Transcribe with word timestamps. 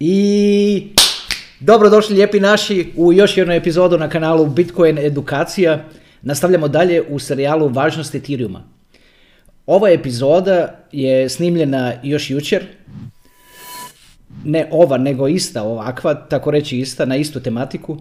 I 0.00 0.86
dobrodošli 1.60 2.14
lijepi 2.14 2.40
naši 2.40 2.92
u 2.96 3.12
još 3.12 3.36
jednu 3.36 3.54
epizodu 3.54 3.98
na 3.98 4.08
kanalu 4.08 4.46
Bitcoin 4.46 4.98
Edukacija. 4.98 5.84
Nastavljamo 6.22 6.68
dalje 6.68 7.02
u 7.02 7.18
serijalu 7.18 7.68
Važnost 7.68 8.14
Ethereuma. 8.14 8.62
Ova 9.66 9.90
epizoda 9.90 10.86
je 10.92 11.28
snimljena 11.28 11.92
još 12.02 12.30
jučer. 12.30 12.66
Ne 14.44 14.68
ova, 14.72 14.98
nego 14.98 15.28
ista 15.28 15.62
ovakva, 15.62 16.14
tako 16.14 16.50
reći 16.50 16.78
ista, 16.78 17.04
na 17.04 17.16
istu 17.16 17.40
tematiku. 17.40 17.96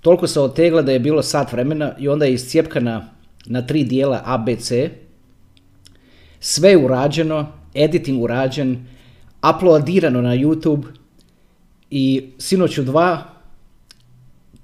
Toliko 0.00 0.26
se 0.26 0.40
otegla 0.40 0.82
da 0.82 0.92
je 0.92 0.98
bilo 0.98 1.22
sat 1.22 1.52
vremena 1.52 1.92
i 1.98 2.08
onda 2.08 2.24
je 2.24 2.32
iscijepkana 2.32 3.08
na 3.46 3.66
tri 3.66 3.84
dijela 3.84 4.22
A, 4.24 4.38
B, 4.38 4.56
C. 4.56 4.90
Sve 6.40 6.70
je 6.70 6.76
urađeno, 6.76 7.52
editing 7.74 8.22
urađen, 8.22 8.86
uploadirano 9.50 10.22
na 10.22 10.36
YouTube 10.36 10.84
i 11.90 12.30
sinoć 12.38 12.78
u 12.78 12.84
dva 12.84 13.36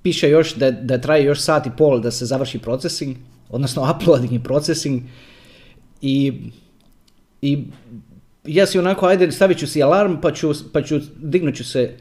piše 0.03 0.31
još 0.31 0.55
da, 0.55 0.71
da 0.71 0.99
traje 0.99 1.25
još 1.25 1.41
sat 1.41 1.67
i 1.67 1.71
pol 1.79 2.01
da 2.01 2.11
se 2.11 2.27
završi 2.27 2.59
processing, 2.59 3.17
odnosno 3.49 3.83
uploading 3.97 4.33
i 4.33 4.43
processing 4.43 5.03
i, 6.01 6.33
i 7.43 7.65
ja 8.45 8.67
si 8.67 8.79
onako, 8.79 9.07
ajde 9.07 9.33
stavit 9.33 9.59
ću 9.59 9.67
si 9.67 9.83
alarm 9.83 10.17
pa 10.23 10.33
ću, 10.33 10.53
pa 10.73 10.83
ću 10.83 11.01
dignut 11.17 11.55
ću 11.55 11.65
se 11.65 11.97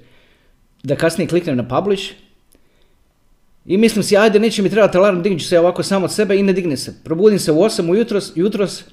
da 0.83 0.95
kasnije 0.95 1.27
kliknem 1.27 1.57
na 1.57 1.67
publish 1.67 2.11
i 3.65 3.77
mislim 3.77 4.03
si, 4.03 4.17
ajde, 4.17 4.39
neće 4.39 4.61
mi 4.61 4.69
trebati 4.69 4.97
alarm, 4.97 5.21
dignut 5.21 5.41
ću 5.41 5.47
se 5.47 5.59
ovako 5.59 5.83
samo 5.83 6.05
od 6.05 6.13
sebe 6.13 6.35
i 6.35 6.43
ne 6.43 6.53
digne 6.53 6.77
se. 6.77 7.03
Probudim 7.03 7.39
se 7.39 7.51
u 7.51 7.55
8 7.55 7.91
ujutros, 7.91 8.31
jutros 8.35 8.83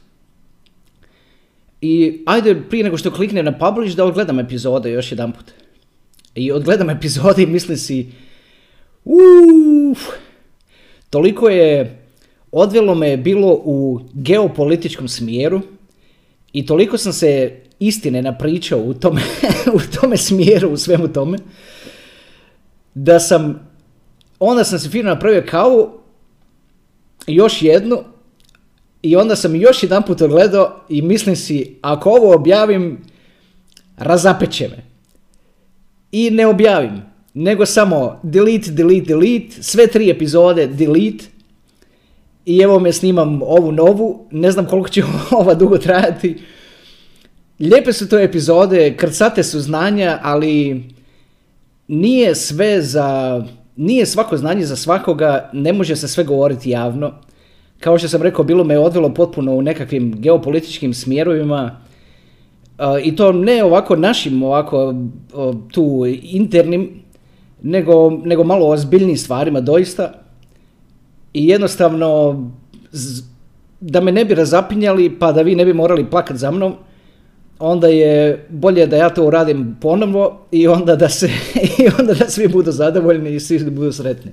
i 1.80 2.23
ajde, 2.26 2.62
prije 2.68 2.84
nego 2.84 2.96
što 2.96 3.10
kliknem 3.10 3.45
na 3.45 3.59
publish, 3.59 3.96
da 3.96 4.04
odgledam 4.04 4.38
epizode 4.38 4.90
još 4.92 5.12
jedan 5.12 5.32
put. 5.32 5.52
I 6.38 6.52
odgledam 6.52 6.91
epizode 6.91 7.42
i 7.42 7.47
mislim 7.47 7.76
si, 7.76 8.13
uff, 9.04 10.01
toliko 11.10 11.49
je, 11.49 11.99
odvelo 12.52 12.95
me 12.95 13.16
bilo 13.16 13.60
u 13.65 14.01
geopolitičkom 14.13 15.09
smjeru 15.09 15.60
i 16.52 16.66
toliko 16.66 16.98
sam 16.98 17.13
se 17.13 17.60
istine 17.79 18.23
napričao 18.23 18.79
u 18.79 18.95
tome, 18.95 19.21
u 19.76 19.79
tome 20.01 20.16
smjeru, 20.16 20.71
u 20.71 20.76
svemu 20.76 21.09
tome, 21.09 21.38
da 22.95 23.20
sam, 23.20 23.68
onda 24.38 24.65
sam 24.65 24.79
se 24.79 24.91
fino 24.91 25.10
napravio 25.10 25.45
kavu, 25.48 25.91
još 27.26 27.63
jednu, 27.63 27.98
i 29.02 29.16
onda 29.16 29.37
sam 29.37 29.54
još 29.54 29.82
jedan 29.82 30.02
put 30.02 30.20
odgledao 30.20 30.85
i 30.88 31.02
mislim 31.02 31.37
si, 31.37 31.76
ako 31.82 32.10
ovo 32.10 32.35
objavim, 32.35 32.98
razapeće 33.96 34.68
me. 34.68 34.98
I 36.12 36.30
ne 36.30 36.46
objavim, 36.46 37.02
nego 37.34 37.66
samo 37.66 38.20
delete, 38.23 38.70
delete, 38.70 39.06
delete, 39.06 39.62
sve 39.62 39.87
tri 39.87 40.10
epizode 40.10 40.66
delete. 40.66 41.24
I 42.46 42.60
evo 42.60 42.78
me 42.78 42.92
snimam 42.92 43.42
ovu 43.42 43.73
novu, 43.73 44.26
ne 44.30 44.51
znam 44.51 44.66
koliko 44.66 44.88
će 44.88 45.02
ova 45.40 45.54
dugo 45.54 45.79
trajati. 45.79 46.38
Lijepe 47.60 47.92
su 47.92 48.09
to 48.09 48.18
epizode, 48.18 48.96
krcate 48.96 49.42
su 49.42 49.60
znanja, 49.60 50.18
ali 50.23 50.82
nije 51.88 52.34
sve 52.34 52.82
za, 52.82 53.42
nije 53.76 54.06
svako 54.06 54.36
znanje 54.36 54.66
za 54.66 54.76
svakoga, 54.76 55.51
ne 55.52 55.73
može 55.73 55.96
se 55.96 56.09
sve 56.09 56.24
govoriti 56.24 56.70
javno 56.70 57.12
kao 57.80 57.98
što 57.98 58.09
sam 58.09 58.23
rekao, 58.23 58.45
bilo 58.45 58.64
me 58.64 58.79
odvelo 58.79 59.14
potpuno 59.14 59.52
u 59.54 59.62
nekakvim 59.62 60.20
geopolitičkim 60.20 60.95
smjerovima 60.95 61.80
i 63.04 63.16
to 63.16 63.32
ne 63.32 63.65
ovako 63.65 63.96
našim, 63.96 64.43
ovako 64.43 64.94
tu 65.72 66.04
internim, 66.22 67.03
nego, 67.62 68.10
nego 68.10 68.44
malo 68.44 68.69
ozbiljnim 68.69 69.16
stvarima 69.16 69.60
doista. 69.60 70.12
I 71.34 71.48
jednostavno, 71.48 72.42
da 73.80 74.00
me 74.00 74.12
ne 74.12 74.25
bi 74.25 74.34
razapinjali, 74.34 75.19
pa 75.19 75.32
da 75.32 75.42
vi 75.42 75.54
ne 75.54 75.64
bi 75.64 75.72
morali 75.72 76.10
plakat 76.10 76.36
za 76.36 76.50
mnom, 76.50 76.75
onda 77.58 77.88
je 77.88 78.47
bolje 78.48 78.86
da 78.86 78.97
ja 78.97 79.10
to 79.10 79.24
uradim 79.24 79.76
ponovno 79.80 80.38
i 80.50 80.69
onda 80.69 80.97
da, 80.97 81.08
se, 81.08 81.30
i 81.78 81.88
onda 81.98 82.14
da 82.14 82.30
svi 82.30 82.48
budu 82.48 82.72
zadovoljni 82.72 83.34
i 83.34 83.41
svi 83.41 83.70
budu 83.70 83.92
sretni. 83.92 84.32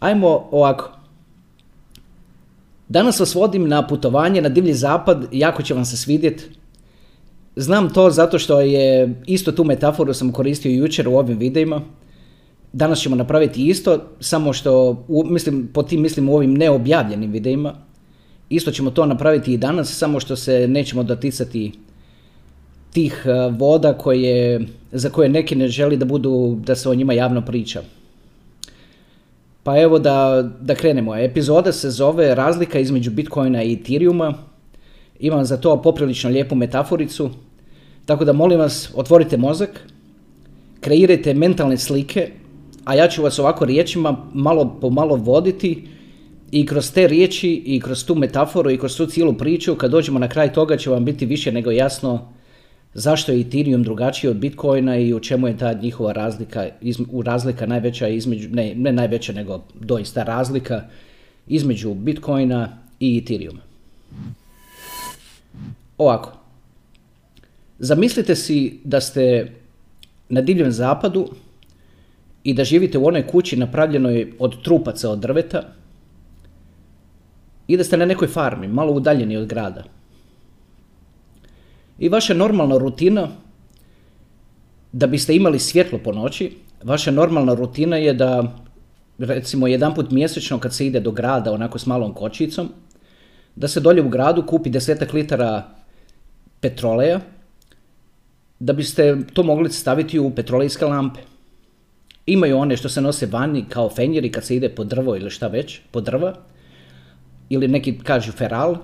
Ajmo 0.00 0.48
ovako. 0.50 0.90
Danas 2.88 3.20
vas 3.20 3.34
vodim 3.34 3.68
na 3.68 3.86
putovanje 3.86 4.42
na 4.42 4.48
divlji 4.48 4.74
zapad, 4.74 5.24
jako 5.32 5.62
će 5.62 5.74
vam 5.74 5.84
se 5.84 5.96
svidjeti. 5.96 6.44
Znam 7.56 7.90
to 7.90 8.10
zato 8.10 8.38
što 8.38 8.60
je 8.60 9.14
isto 9.26 9.52
tu 9.52 9.64
metaforu 9.64 10.14
sam 10.14 10.32
koristio 10.32 10.70
jučer 10.70 11.08
u 11.08 11.16
ovim 11.16 11.38
videima. 11.38 11.80
Danas 12.72 13.00
ćemo 13.00 13.16
napraviti 13.16 13.66
isto, 13.66 13.98
samo 14.20 14.52
što, 14.52 15.04
mislim, 15.08 15.68
po 15.72 15.82
tim 15.82 16.00
mislim 16.00 16.28
u 16.28 16.34
ovim 16.34 16.54
neobjavljenim 16.54 17.30
videima. 17.30 17.74
Isto 18.48 18.70
ćemo 18.70 18.90
to 18.90 19.06
napraviti 19.06 19.52
i 19.52 19.56
danas, 19.56 19.98
samo 19.98 20.20
što 20.20 20.36
se 20.36 20.68
nećemo 20.68 21.02
doticati 21.02 21.72
tih 22.92 23.22
eh, 23.26 23.50
voda 23.58 23.92
koje, 23.92 24.60
za 24.92 25.10
koje 25.10 25.28
neki 25.28 25.56
ne 25.56 25.68
želi 25.68 25.96
da 25.96 26.04
budu, 26.04 26.58
da 26.66 26.74
se 26.74 26.88
o 26.88 26.94
njima 26.94 27.12
javno 27.12 27.42
priča. 27.42 27.82
Pa 29.62 29.80
evo 29.80 29.98
da, 29.98 30.50
da 30.60 30.74
krenemo. 30.74 31.16
Epizoda 31.16 31.72
se 31.72 31.90
zove 31.90 32.34
Razlika 32.34 32.78
između 32.78 33.10
Bitcoina 33.10 33.62
i 33.62 33.72
Ethereuma. 33.72 34.34
Imam 35.20 35.44
za 35.44 35.56
to 35.56 35.82
poprilično 35.82 36.30
lijepu 36.30 36.54
metaforicu. 36.54 37.30
Tako 38.06 38.24
da 38.24 38.32
molim 38.32 38.58
vas, 38.58 38.90
otvorite 38.94 39.36
mozak, 39.36 39.80
kreirajte 40.80 41.34
mentalne 41.34 41.78
slike, 41.78 42.30
a 42.84 42.94
ja 42.94 43.08
ću 43.08 43.22
vas 43.22 43.38
ovako 43.38 43.64
riječima 43.64 44.16
malo 44.34 44.78
po 44.80 44.90
malo 44.90 45.16
voditi 45.16 45.88
i 46.50 46.66
kroz 46.66 46.92
te 46.92 47.08
riječi 47.08 47.62
i 47.66 47.80
kroz 47.80 48.04
tu 48.04 48.14
metaforu 48.14 48.70
i 48.70 48.78
kroz 48.78 48.96
tu 48.96 49.06
cijelu 49.06 49.34
priču, 49.34 49.74
kad 49.74 49.90
dođemo 49.90 50.18
na 50.18 50.28
kraj 50.28 50.52
toga 50.52 50.76
će 50.76 50.90
vam 50.90 51.04
biti 51.04 51.26
više 51.26 51.52
nego 51.52 51.70
jasno 51.70 52.32
zašto 52.96 53.32
je 53.32 53.40
Ethereum 53.40 53.82
drugačiji 53.82 54.30
od 54.30 54.36
Bitcoina 54.36 54.96
i 54.96 55.14
u 55.14 55.20
čemu 55.20 55.48
je 55.48 55.58
ta 55.58 55.72
njihova 55.72 56.12
razlika, 56.12 56.66
u 57.10 57.22
razlika 57.22 57.66
najveća 57.66 58.08
između, 58.08 58.48
ne, 58.48 58.74
ne 58.74 58.92
najveća 58.92 59.32
nego 59.32 59.60
doista 59.74 60.22
razlika 60.22 60.82
između 61.46 61.94
Bitcoina 61.94 62.78
i 63.00 63.18
Ethereuma. 63.18 63.60
Ovako, 65.98 66.32
zamislite 67.78 68.34
si 68.34 68.80
da 68.84 69.00
ste 69.00 69.52
na 70.28 70.40
divljem 70.40 70.72
zapadu 70.72 71.28
i 72.44 72.54
da 72.54 72.64
živite 72.64 72.98
u 72.98 73.06
onoj 73.06 73.26
kući 73.26 73.56
napravljenoj 73.56 74.32
od 74.38 74.62
trupaca 74.62 75.10
od 75.10 75.18
drveta 75.18 75.62
i 77.68 77.76
da 77.76 77.84
ste 77.84 77.96
na 77.96 78.06
nekoj 78.06 78.28
farmi, 78.28 78.68
malo 78.68 78.92
udaljeni 78.92 79.36
od 79.36 79.46
grada. 79.46 79.84
I 81.98 82.08
vaša 82.08 82.34
normalna 82.34 82.78
rutina, 82.78 83.28
da 84.92 85.06
biste 85.06 85.36
imali 85.36 85.58
svjetlo 85.58 85.98
po 85.98 86.12
noći, 86.12 86.52
vaša 86.82 87.10
normalna 87.10 87.54
rutina 87.54 87.96
je 87.96 88.14
da 88.14 88.54
recimo 89.18 89.66
jedanput 89.66 90.10
mjesečno 90.10 90.58
kad 90.58 90.74
se 90.74 90.86
ide 90.86 91.00
do 91.00 91.10
grada 91.10 91.52
onako 91.52 91.78
s 91.78 91.86
malom 91.86 92.14
kočicom, 92.14 92.68
da 93.56 93.68
se 93.68 93.80
dolje 93.80 94.02
u 94.02 94.08
gradu 94.08 94.46
kupi 94.46 94.70
desetak 94.70 95.12
litara 95.12 95.62
petroleja, 96.60 97.20
da 98.58 98.72
biste 98.72 99.16
to 99.32 99.42
mogli 99.42 99.72
staviti 99.72 100.18
u 100.18 100.30
petrolejske 100.30 100.84
lampe. 100.84 101.20
Imaju 102.26 102.58
one 102.58 102.76
što 102.76 102.88
se 102.88 103.00
nose 103.00 103.26
vani 103.26 103.64
kao 103.68 103.90
fenjeri 103.90 104.32
kad 104.32 104.44
se 104.44 104.56
ide 104.56 104.68
po 104.68 104.84
drvo 104.84 105.16
ili 105.16 105.30
šta 105.30 105.46
već, 105.46 105.80
po 105.90 106.00
drva, 106.00 106.34
ili 107.48 107.68
neki 107.68 107.98
kažu 107.98 108.32
feral, 108.32 108.76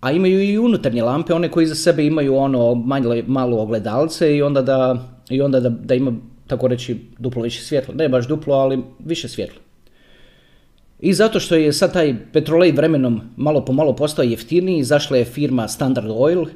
a 0.00 0.12
imaju 0.12 0.42
i 0.42 0.58
unutarnje 0.58 1.02
lampe, 1.02 1.34
one 1.34 1.48
koji 1.50 1.66
za 1.66 1.74
sebe 1.74 2.06
imaju 2.06 2.36
ono 2.36 2.74
manje, 2.74 3.24
malo 3.26 3.58
ogledalce 3.62 4.36
i 4.36 4.42
onda 4.42 4.62
da, 4.62 5.08
i 5.30 5.40
onda 5.42 5.60
da, 5.60 5.68
da 5.68 5.94
ima 5.94 6.12
tako 6.46 6.68
reći 6.68 6.96
duplo 7.18 7.42
više 7.42 7.62
svjetlo. 7.62 7.94
Ne 7.94 8.08
baš 8.08 8.28
duplo, 8.28 8.54
ali 8.54 8.82
više 8.98 9.28
svjetlo. 9.28 9.60
I 11.00 11.12
zato 11.12 11.40
što 11.40 11.56
je 11.56 11.72
sad 11.72 11.92
taj 11.92 12.14
petrolej 12.32 12.72
vremenom 12.72 13.20
malo 13.36 13.64
po 13.64 13.72
malo 13.72 13.96
postao 13.96 14.22
jeftiniji, 14.22 14.78
izašla 14.78 15.16
je 15.16 15.24
firma 15.24 15.68
Standard 15.68 16.10
Oil, 16.10 16.46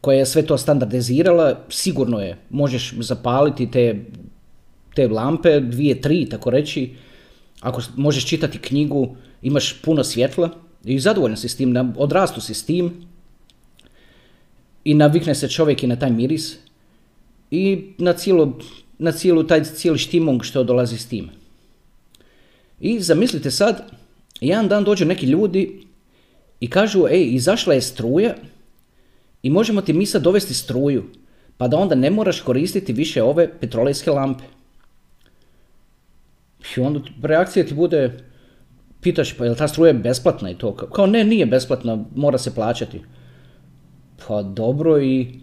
koja 0.00 0.18
je 0.18 0.26
sve 0.26 0.42
to 0.42 0.58
standardizirala, 0.58 1.64
sigurno 1.68 2.20
je, 2.20 2.38
možeš 2.50 2.94
zapaliti 3.00 3.70
te, 3.70 4.04
te 4.94 5.08
lampe, 5.08 5.60
dvije, 5.60 6.00
tri, 6.00 6.26
tako 6.28 6.50
reći, 6.50 6.94
ako 7.60 7.82
možeš 7.96 8.26
čitati 8.26 8.58
knjigu, 8.58 9.16
imaš 9.42 9.82
puno 9.82 10.04
svjetla, 10.04 10.50
i 10.84 10.98
zadovoljan 10.98 11.36
si 11.36 11.48
s 11.48 11.56
tim, 11.56 11.94
odrastu 11.96 12.40
si 12.40 12.54
s 12.54 12.64
tim 12.64 12.92
i 14.84 14.94
navikne 14.94 15.34
se 15.34 15.48
čovjek 15.48 15.82
i 15.82 15.86
na 15.86 15.96
taj 15.96 16.10
miris 16.10 16.56
i 17.50 17.92
na 17.98 18.12
cijelu, 18.12 18.52
na 18.98 19.12
cijelu 19.12 19.44
taj 19.44 19.64
cijeli 19.64 19.98
štimung 19.98 20.44
što 20.44 20.64
dolazi 20.64 20.98
s 20.98 21.06
tim. 21.06 21.30
I 22.80 23.00
zamislite 23.00 23.50
sad, 23.50 23.90
jedan 24.40 24.68
dan 24.68 24.84
dođu 24.84 25.04
neki 25.04 25.26
ljudi 25.26 25.80
i 26.60 26.70
kažu, 26.70 27.06
ej, 27.10 27.28
izašla 27.34 27.74
je 27.74 27.82
struja 27.82 28.34
i 29.48 29.50
možemo 29.50 29.80
ti 29.80 29.92
mi 29.92 30.06
sad 30.06 30.22
dovesti 30.22 30.54
struju. 30.54 31.04
pa 31.56 31.68
da 31.68 31.76
onda 31.76 31.94
ne 31.94 32.10
moraš 32.10 32.40
koristiti 32.40 32.92
više 32.92 33.22
ove 33.22 33.48
petrolejske 33.60 34.10
lampe. 34.10 34.44
I 36.76 36.80
onda 36.80 37.00
reakcija 37.22 37.66
ti 37.66 37.74
bude, 37.74 38.18
pitaš 39.00 39.32
pa 39.32 39.44
je 39.44 39.50
li 39.50 39.56
ta 39.56 39.68
struja 39.68 39.92
besplatna 39.92 40.50
i 40.50 40.58
to? 40.58 40.76
Kao 40.76 41.06
ne, 41.06 41.24
nije 41.24 41.46
besplatna, 41.46 42.04
mora 42.14 42.38
se 42.38 42.54
plaćati. 42.54 43.00
Pa 44.26 44.42
dobro 44.42 45.00
i 45.02 45.40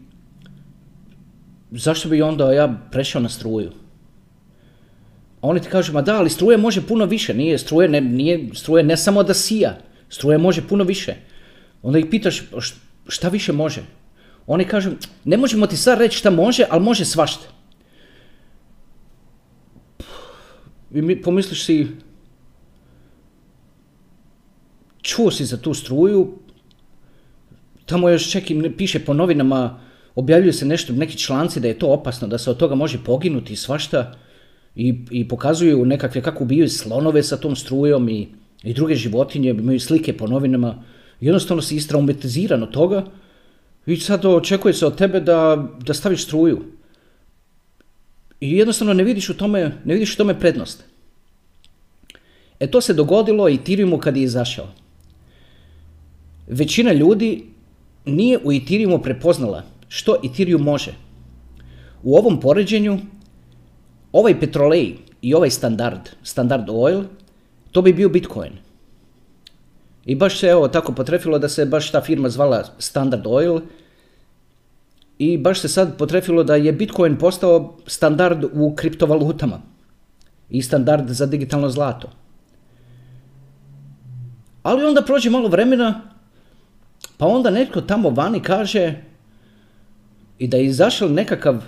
zašto 1.72 2.10
bi 2.10 2.22
onda 2.22 2.54
ja 2.54 2.70
prešao 2.92 3.22
na 3.22 3.30
struju? 3.30 3.72
A 5.42 5.48
oni 5.48 5.60
ti 5.62 5.70
kažu, 5.70 5.94
ma 5.94 6.02
da, 6.02 6.20
ali 6.20 6.30
struje 6.30 6.58
može 6.58 6.88
puno 6.88 7.06
više, 7.06 7.34
nije 7.34 7.58
struje 7.58 7.90
ne, 7.90 8.02
nije, 8.02 8.50
struje 8.54 8.84
ne 8.84 8.98
samo 8.98 9.24
da 9.24 9.34
sija, 9.34 9.78
struje 10.10 10.38
može 10.38 10.68
puno 10.68 10.84
više. 10.84 11.16
Onda 11.82 12.00
ih 12.00 12.06
pitaš, 12.12 12.44
šta 13.08 13.30
više 13.30 13.54
može? 13.54 13.84
Oni 14.48 14.66
kažu, 14.66 14.92
ne 15.24 15.38
možemo 15.38 15.68
ti 15.68 15.78
sad 15.78 16.00
reći 16.00 16.18
šta 16.18 16.30
može, 16.30 16.66
ali 16.70 16.84
može 16.84 17.06
svašta. 17.06 17.48
I 20.92 21.22
pomisliš 21.22 21.66
si, 21.66 21.88
čuo 25.02 25.32
si 25.32 25.46
za 25.46 25.58
tu 25.58 25.74
struju, 25.74 26.40
tamo 27.86 28.10
još 28.10 28.32
čak 28.32 28.52
i 28.52 28.74
piše 28.78 29.00
po 29.06 29.14
novinama, 29.14 29.80
objavljuju 30.16 30.54
se 30.54 30.66
nešto, 30.66 30.94
neki 30.94 31.18
članci 31.18 31.60
da 31.60 31.68
je 31.68 31.80
to 31.80 31.88
opasno, 31.88 32.28
da 32.28 32.38
se 32.38 32.50
od 32.50 32.58
toga 32.58 32.76
može 32.76 33.04
poginuti 33.04 33.54
i 33.54 33.56
svašta 33.56 34.14
i, 34.76 34.96
i 35.12 35.28
pokazuju 35.28 35.86
nekakve 35.86 36.22
kako 36.22 36.44
ubijaju 36.44 36.70
slonove 36.70 37.24
sa 37.24 37.38
tom 37.38 37.56
strujom 37.56 38.10
i, 38.10 38.28
i 38.64 38.74
druge 38.74 38.96
životinje, 38.96 39.50
imaju 39.50 39.80
slike 39.80 40.18
po 40.18 40.28
novinama. 40.28 40.84
Jednostavno 41.22 41.62
si 41.62 41.76
istraumatiziran 41.76 42.64
od 42.64 42.72
toga 42.72 43.06
i 43.86 43.98
sad 43.98 44.26
očekuje 44.26 44.74
se 44.74 44.86
od 44.86 44.98
tebe 44.98 45.20
da, 45.20 45.68
da 45.80 45.94
staviš 45.94 46.24
struju. 46.24 46.62
I 48.40 48.58
jednostavno 48.58 48.94
ne 48.94 49.04
vidiš 49.04 49.30
u 49.30 49.38
tome, 49.38 49.78
ne 49.86 49.94
vidiš 49.94 50.14
u 50.14 50.18
tome 50.18 50.40
prednost. 50.40 50.84
E 52.60 52.68
to 52.68 52.82
se 52.82 52.94
dogodilo 52.94 53.50
i 53.50 53.58
Tiriumu 53.58 53.98
kad 53.98 54.18
je 54.18 54.24
izašao. 54.24 54.68
Većina 56.48 56.94
ljudi 56.94 57.46
nije 58.06 58.40
u 58.44 58.52
Ethereum 58.52 59.02
prepoznala 59.02 59.64
što 59.88 60.16
Ethereum 60.24 60.62
može. 60.62 60.94
U 62.04 62.16
ovom 62.16 62.40
poređenju, 62.40 63.00
ovaj 64.12 64.40
petrolej 64.40 64.96
i 65.22 65.34
ovaj 65.34 65.50
standard, 65.50 66.10
standard 66.24 66.70
oil, 66.70 67.04
to 67.72 67.82
bi 67.82 67.94
bio 67.94 68.10
Bitcoin. 68.10 68.65
I 70.06 70.16
baš 70.16 70.40
se 70.40 70.48
evo 70.48 70.68
tako 70.68 70.94
potrefilo 70.94 71.40
da 71.40 71.50
se 71.50 71.66
baš 71.66 71.92
ta 71.92 72.02
firma 72.02 72.30
zvala 72.30 72.64
Standard 72.80 73.28
Oil 73.28 73.60
i 75.18 75.38
baš 75.38 75.60
se 75.60 75.68
sad 75.68 75.98
potrefilo 75.98 76.44
da 76.44 76.56
je 76.56 76.72
Bitcoin 76.72 77.18
postao 77.18 77.78
standard 77.88 78.46
u 78.54 78.76
kriptovalutama 78.76 79.62
i 80.50 80.62
standard 80.62 81.10
za 81.10 81.26
digitalno 81.26 81.70
zlato. 81.70 82.10
Ali 84.64 84.86
onda 84.86 85.02
prođe 85.02 85.30
malo 85.30 85.50
vremena, 85.50 86.02
pa 87.18 87.26
onda 87.26 87.50
netko 87.50 87.82
tamo 87.82 88.10
vani 88.10 88.40
kaže 88.40 88.94
i 90.40 90.48
da 90.48 90.58
je 90.58 90.66
izašao 90.66 91.10
nekakav, 91.10 91.64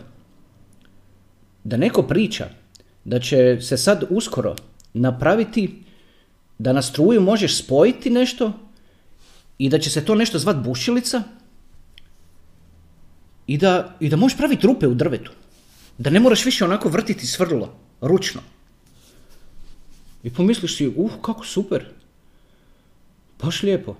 da 1.64 1.78
neko 1.78 2.04
priča 2.04 2.46
da 3.04 3.20
će 3.20 3.58
se 3.62 3.78
sad 3.78 4.04
uskoro 4.10 4.56
napraviti 4.94 5.84
da 6.60 6.74
na 6.74 6.82
struju 6.82 7.22
možeš 7.22 7.58
spojiti 7.58 8.10
nešto 8.10 8.54
i 9.58 9.70
da 9.70 9.80
će 9.80 9.90
se 9.90 10.06
to 10.06 10.16
nešto 10.16 10.40
zvat 10.40 10.58
bušilica 10.64 11.24
i 13.48 13.58
da, 13.58 13.96
i 14.00 14.10
da 14.10 14.16
možeš 14.16 14.38
praviti 14.38 14.68
rupe 14.68 14.88
u 14.88 14.94
drvetu. 14.94 15.32
Da 15.98 16.10
ne 16.10 16.20
moraš 16.20 16.46
više 16.46 16.66
onako 16.66 16.90
vrtiti 16.90 17.28
svrlo, 17.28 17.74
ručno. 18.02 18.42
I 20.24 20.30
pomisliš 20.30 20.78
si, 20.78 20.88
uh, 20.88 21.12
kako 21.22 21.46
super. 21.46 21.86
Baš 23.44 23.64
lijepo. 23.64 23.96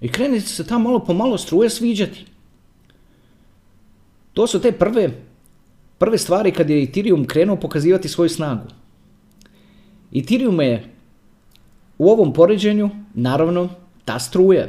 I 0.00 0.08
krene 0.08 0.40
se 0.40 0.66
ta 0.66 0.78
malo 0.78 0.98
po 0.98 1.14
malo 1.14 1.38
struje 1.38 1.70
sviđati. 1.70 2.24
To 4.32 4.46
su 4.46 4.60
te 4.60 4.72
prve, 4.72 5.22
prve 5.98 6.18
stvari 6.18 6.52
kad 6.52 6.70
je 6.70 6.82
Ethereum 6.82 7.26
krenuo 7.26 7.56
pokazivati 7.56 8.08
svoju 8.08 8.28
snagu. 8.28 8.66
Ethereum 10.14 10.60
je 10.60 10.97
u 11.98 12.10
ovom 12.10 12.32
poređenju, 12.32 12.90
naravno, 13.14 13.68
ta 14.04 14.18
struja. 14.18 14.66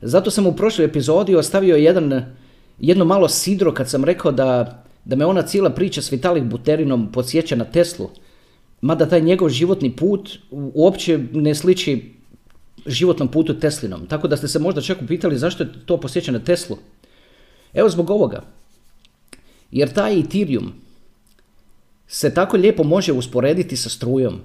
Zato 0.00 0.30
sam 0.30 0.46
u 0.46 0.56
prošloj 0.56 0.84
epizodi 0.84 1.36
ostavio 1.36 1.76
jedan, 1.76 2.34
jedno 2.78 3.04
malo 3.04 3.28
sidro 3.28 3.74
kad 3.74 3.90
sam 3.90 4.04
rekao 4.04 4.32
da, 4.32 4.82
da 5.04 5.16
me 5.16 5.26
ona 5.26 5.42
cijela 5.42 5.70
priča 5.70 6.02
s 6.02 6.12
Vitalik 6.12 6.44
Buterinom 6.44 7.12
podsjeća 7.12 7.56
na 7.56 7.64
Teslu. 7.64 8.10
Mada 8.80 9.08
taj 9.08 9.20
njegov 9.20 9.48
životni 9.48 9.96
put 9.96 10.38
uopće 10.50 11.18
ne 11.32 11.54
sliči 11.54 12.12
životnom 12.86 13.28
putu 13.28 13.54
Teslinom. 13.54 14.06
Tako 14.06 14.28
da 14.28 14.36
ste 14.36 14.48
se 14.48 14.58
možda 14.58 14.80
čak 14.80 15.02
upitali 15.02 15.38
zašto 15.38 15.62
je 15.62 15.72
to 15.86 16.00
posjeća 16.00 16.32
na 16.32 16.38
Teslu. 16.38 16.76
Evo 17.74 17.88
zbog 17.88 18.10
ovoga. 18.10 18.42
Jer 19.70 19.92
taj 19.92 20.20
Ethereum 20.20 20.72
se 22.06 22.34
tako 22.34 22.56
lijepo 22.56 22.82
može 22.82 23.12
usporediti 23.12 23.76
sa 23.76 23.88
strujom. 23.88 24.40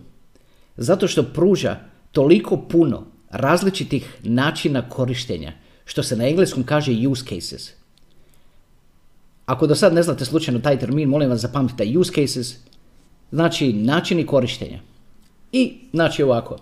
Zato 0.77 1.07
što 1.07 1.23
pruža 1.23 1.77
toliko 2.11 2.57
puno 2.57 3.06
različitih 3.29 4.15
načina 4.23 4.89
korištenja, 4.89 5.53
što 5.85 6.03
se 6.03 6.15
na 6.15 6.27
engleskom 6.27 6.63
kaže 6.63 7.07
use 7.07 7.25
cases. 7.25 7.71
Ako 9.45 9.67
do 9.67 9.75
sad 9.75 9.94
ne 9.94 10.03
znate 10.03 10.25
slučajno 10.25 10.59
taj 10.59 10.79
termin, 10.79 11.09
molim 11.09 11.29
vas 11.29 11.41
zapamtite 11.41 11.97
use 11.97 12.11
cases, 12.13 12.56
znači 13.31 13.73
načini 13.73 14.25
korištenja. 14.25 14.79
I 15.51 15.73
znači 15.94 16.23
ovako, 16.23 16.57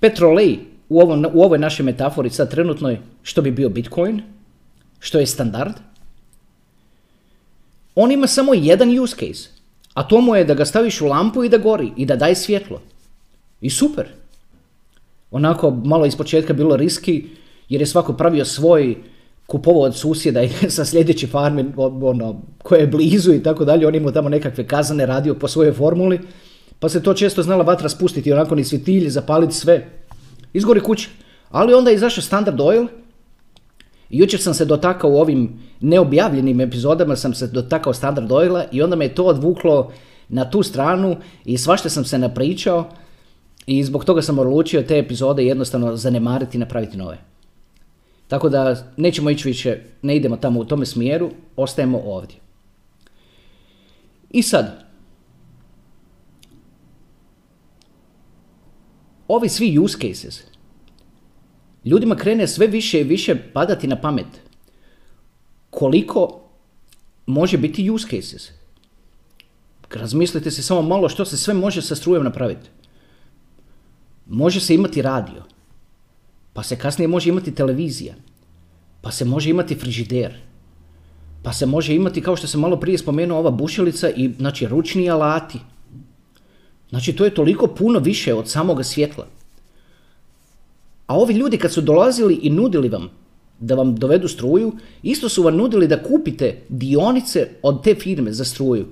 petrolej 0.00 0.58
u, 0.88 1.00
ovom, 1.00 1.26
u 1.32 1.42
ovoj 1.42 1.58
našoj 1.58 1.84
metafori 1.84 2.30
sad 2.30 2.50
trenutnoj, 2.50 2.98
što 3.22 3.42
bi 3.42 3.50
bio 3.50 3.68
Bitcoin, 3.68 4.22
što 4.98 5.18
je 5.18 5.26
standard, 5.26 5.74
on 7.94 8.12
ima 8.12 8.26
samo 8.26 8.54
jedan 8.54 8.98
use 8.98 9.16
case, 9.16 9.50
a 9.94 10.02
to 10.08 10.20
mu 10.20 10.36
je 10.36 10.44
da 10.44 10.54
ga 10.54 10.64
staviš 10.64 11.00
u 11.00 11.06
lampu 11.06 11.44
i 11.44 11.48
da 11.48 11.58
gori 11.58 11.92
i 11.96 12.06
da 12.06 12.16
daje 12.16 12.34
svjetlo. 12.34 12.80
I 13.60 13.70
super 13.70 14.08
onako 15.34 15.70
malo 15.70 16.06
iz 16.06 16.16
početka 16.16 16.52
bilo 16.52 16.76
riski 16.76 17.24
jer 17.68 17.80
je 17.80 17.86
svako 17.86 18.12
pravio 18.12 18.44
svoj 18.44 18.96
kupovao 19.46 19.82
od 19.82 19.96
susjeda 19.96 20.42
i 20.42 20.48
sa 20.76 20.84
sljedeće 20.84 21.26
farme 21.26 21.64
ono, 22.02 22.42
koje 22.62 22.80
je 22.80 22.86
blizu 22.86 23.32
i 23.32 23.42
tako 23.42 23.64
dalje, 23.64 23.86
on 23.86 23.94
imao 23.94 24.12
tamo 24.12 24.28
nekakve 24.28 24.66
kazane, 24.66 25.06
radio 25.06 25.34
po 25.34 25.48
svojoj 25.48 25.72
formuli, 25.72 26.20
pa 26.78 26.88
se 26.88 27.02
to 27.02 27.14
često 27.14 27.42
znala 27.42 27.64
vatra 27.64 27.88
spustiti, 27.88 28.32
onako 28.32 28.54
ni 28.54 28.64
svitilj, 28.64 29.08
zapaliti 29.08 29.54
sve, 29.54 29.90
izgori 30.52 30.80
kuća. 30.80 31.08
Ali 31.50 31.74
onda 31.74 31.90
je 31.90 31.94
izašao 31.94 32.22
Standard 32.22 32.60
Oil, 32.60 32.86
i 34.10 34.18
jučer 34.18 34.40
sam 34.40 34.54
se 34.54 34.64
dotakao 34.64 35.10
u 35.10 35.16
ovim 35.16 35.60
neobjavljenim 35.80 36.60
epizodama, 36.60 37.16
sam 37.16 37.34
se 37.34 37.46
dotakao 37.46 37.92
Standard 37.92 38.32
Oila 38.32 38.64
i 38.72 38.82
onda 38.82 38.96
me 38.96 39.04
je 39.04 39.14
to 39.14 39.24
odvuklo 39.24 39.92
na 40.28 40.50
tu 40.50 40.62
stranu 40.62 41.16
i 41.44 41.58
svašta 41.58 41.88
sam 41.88 42.04
se 42.04 42.18
napričao, 42.18 42.90
i 43.66 43.84
zbog 43.84 44.04
toga 44.04 44.22
sam 44.22 44.38
odlučio 44.38 44.82
te 44.82 44.98
epizode 44.98 45.44
jednostavno 45.44 45.96
zanemariti 45.96 46.56
i 46.56 46.60
napraviti 46.60 46.96
nove. 46.96 47.18
Tako 48.28 48.48
da 48.48 48.92
nećemo 48.96 49.30
ići 49.30 49.48
više, 49.48 49.78
ne 50.02 50.16
idemo 50.16 50.36
tamo 50.36 50.60
u 50.60 50.64
tome 50.64 50.86
smjeru, 50.86 51.30
ostajemo 51.56 51.98
ovdje. 52.04 52.36
I 54.30 54.42
sad, 54.42 54.84
ovi 59.28 59.48
svi 59.48 59.78
use 59.78 59.98
cases, 59.98 60.40
ljudima 61.84 62.16
krene 62.16 62.46
sve 62.46 62.66
više 62.66 63.00
i 63.00 63.04
više 63.04 63.36
padati 63.52 63.86
na 63.86 64.00
pamet 64.00 64.26
koliko 65.70 66.40
može 67.26 67.58
biti 67.58 67.90
use 67.90 68.06
cases. 68.10 68.50
Razmislite 69.90 70.50
se 70.50 70.62
samo 70.62 70.82
malo 70.82 71.08
što 71.08 71.24
se 71.24 71.36
sve 71.36 71.54
može 71.54 71.82
sa 71.82 71.94
strujem 71.94 72.24
napraviti. 72.24 72.68
Može 74.26 74.60
se 74.60 74.74
imati 74.74 75.02
radio, 75.02 75.42
pa 76.52 76.62
se 76.62 76.76
kasnije 76.76 77.08
može 77.08 77.28
imati 77.28 77.54
televizija, 77.54 78.14
pa 79.00 79.10
se 79.10 79.24
može 79.24 79.50
imati 79.50 79.74
frižider, 79.74 80.34
pa 81.42 81.52
se 81.52 81.66
može 81.66 81.94
imati, 81.94 82.20
kao 82.20 82.36
što 82.36 82.46
sam 82.46 82.60
malo 82.60 82.76
prije 82.80 82.98
spomenuo, 82.98 83.38
ova 83.38 83.50
bušilica 83.50 84.10
i 84.10 84.30
znači 84.38 84.66
ručni 84.66 85.10
alati. 85.10 85.58
Znači 86.90 87.12
to 87.12 87.24
je 87.24 87.34
toliko 87.34 87.66
puno 87.66 87.98
više 87.98 88.34
od 88.34 88.48
samoga 88.48 88.82
svjetla. 88.82 89.26
A 91.06 91.16
ovi 91.16 91.34
ljudi 91.34 91.58
kad 91.58 91.72
su 91.72 91.80
dolazili 91.80 92.34
i 92.34 92.50
nudili 92.50 92.88
vam 92.88 93.10
da 93.60 93.74
vam 93.74 93.94
dovedu 93.96 94.28
struju, 94.28 94.72
isto 95.02 95.28
su 95.28 95.42
vam 95.42 95.56
nudili 95.56 95.88
da 95.88 96.02
kupite 96.02 96.62
dionice 96.68 97.48
od 97.62 97.82
te 97.84 97.94
firme 97.94 98.32
za 98.32 98.44
struju. 98.44 98.86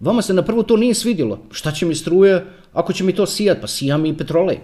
Vama 0.00 0.22
se 0.22 0.34
na 0.34 0.42
prvo 0.42 0.62
to 0.62 0.76
nije 0.76 0.94
svidjelo. 0.94 1.38
Šta 1.50 1.72
će 1.72 1.86
mi 1.86 1.94
struje 1.94 2.46
ako 2.76 2.92
će 2.92 3.04
mi 3.04 3.14
to 3.14 3.26
sijat? 3.26 3.60
Pa 3.60 3.66
sija 3.66 3.96
mi 3.96 4.08
i 4.08 4.16
petrolej. 4.16 4.58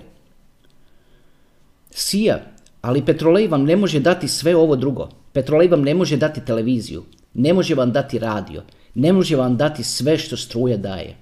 Sija, 1.91 2.43
ali 2.81 3.05
petrolej 3.05 3.47
vam 3.49 3.65
ne 3.65 3.77
može 3.77 4.01
dati 4.01 4.29
sve 4.29 4.57
ovo 4.57 4.77
drugo. 4.77 5.09
Petrolej 5.33 5.69
vam 5.69 5.83
ne 5.83 5.95
može 5.95 6.17
dati 6.17 6.45
televiziju. 6.45 7.05
Ne 7.35 7.53
može 7.53 7.75
vam 7.75 7.93
dati 7.93 8.19
radio. 8.19 8.63
Ne 8.95 9.13
može 9.13 9.37
vam 9.37 9.57
dati 9.57 9.85
sve 9.85 10.19
što 10.19 10.37
struja 10.37 10.77
daje. 10.77 11.17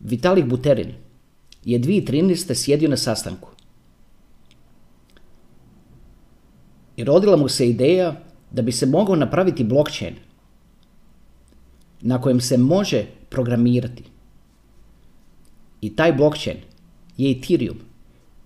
Vitalik 0.00 0.44
Buterin 0.44 0.94
je 1.64 1.80
2013. 1.80 2.54
sjedio 2.54 2.88
na 2.88 2.96
sastanku. 2.96 3.48
I 6.96 7.04
rodila 7.04 7.36
mu 7.36 7.48
se 7.48 7.68
ideja 7.68 8.20
da 8.50 8.62
bi 8.62 8.72
se 8.72 8.86
mogao 8.86 9.16
napraviti 9.16 9.64
blockchain 9.64 10.14
na 12.00 12.20
kojem 12.20 12.40
se 12.40 12.58
može 12.58 13.04
programirati. 13.32 14.04
I 15.80 15.90
taj 15.96 16.12
blockchain 16.12 16.56
je 17.16 17.30
Ethereum. 17.30 17.78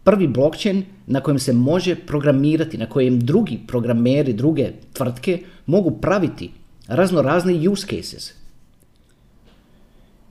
Prvi 0.05 0.29
blockchain 0.29 0.85
na 1.07 1.21
kojem 1.21 1.39
se 1.39 1.53
može 1.53 1.95
programirati, 1.95 2.79
na 2.79 2.87
kojem 2.87 3.21
drugi 3.21 3.59
programeri, 3.67 4.33
druge 4.33 4.71
tvrtke 4.93 5.39
mogu 5.67 5.91
praviti 6.01 6.51
razno 6.89 7.23
razne 7.23 7.69
use 7.69 7.87
cases. 7.87 8.33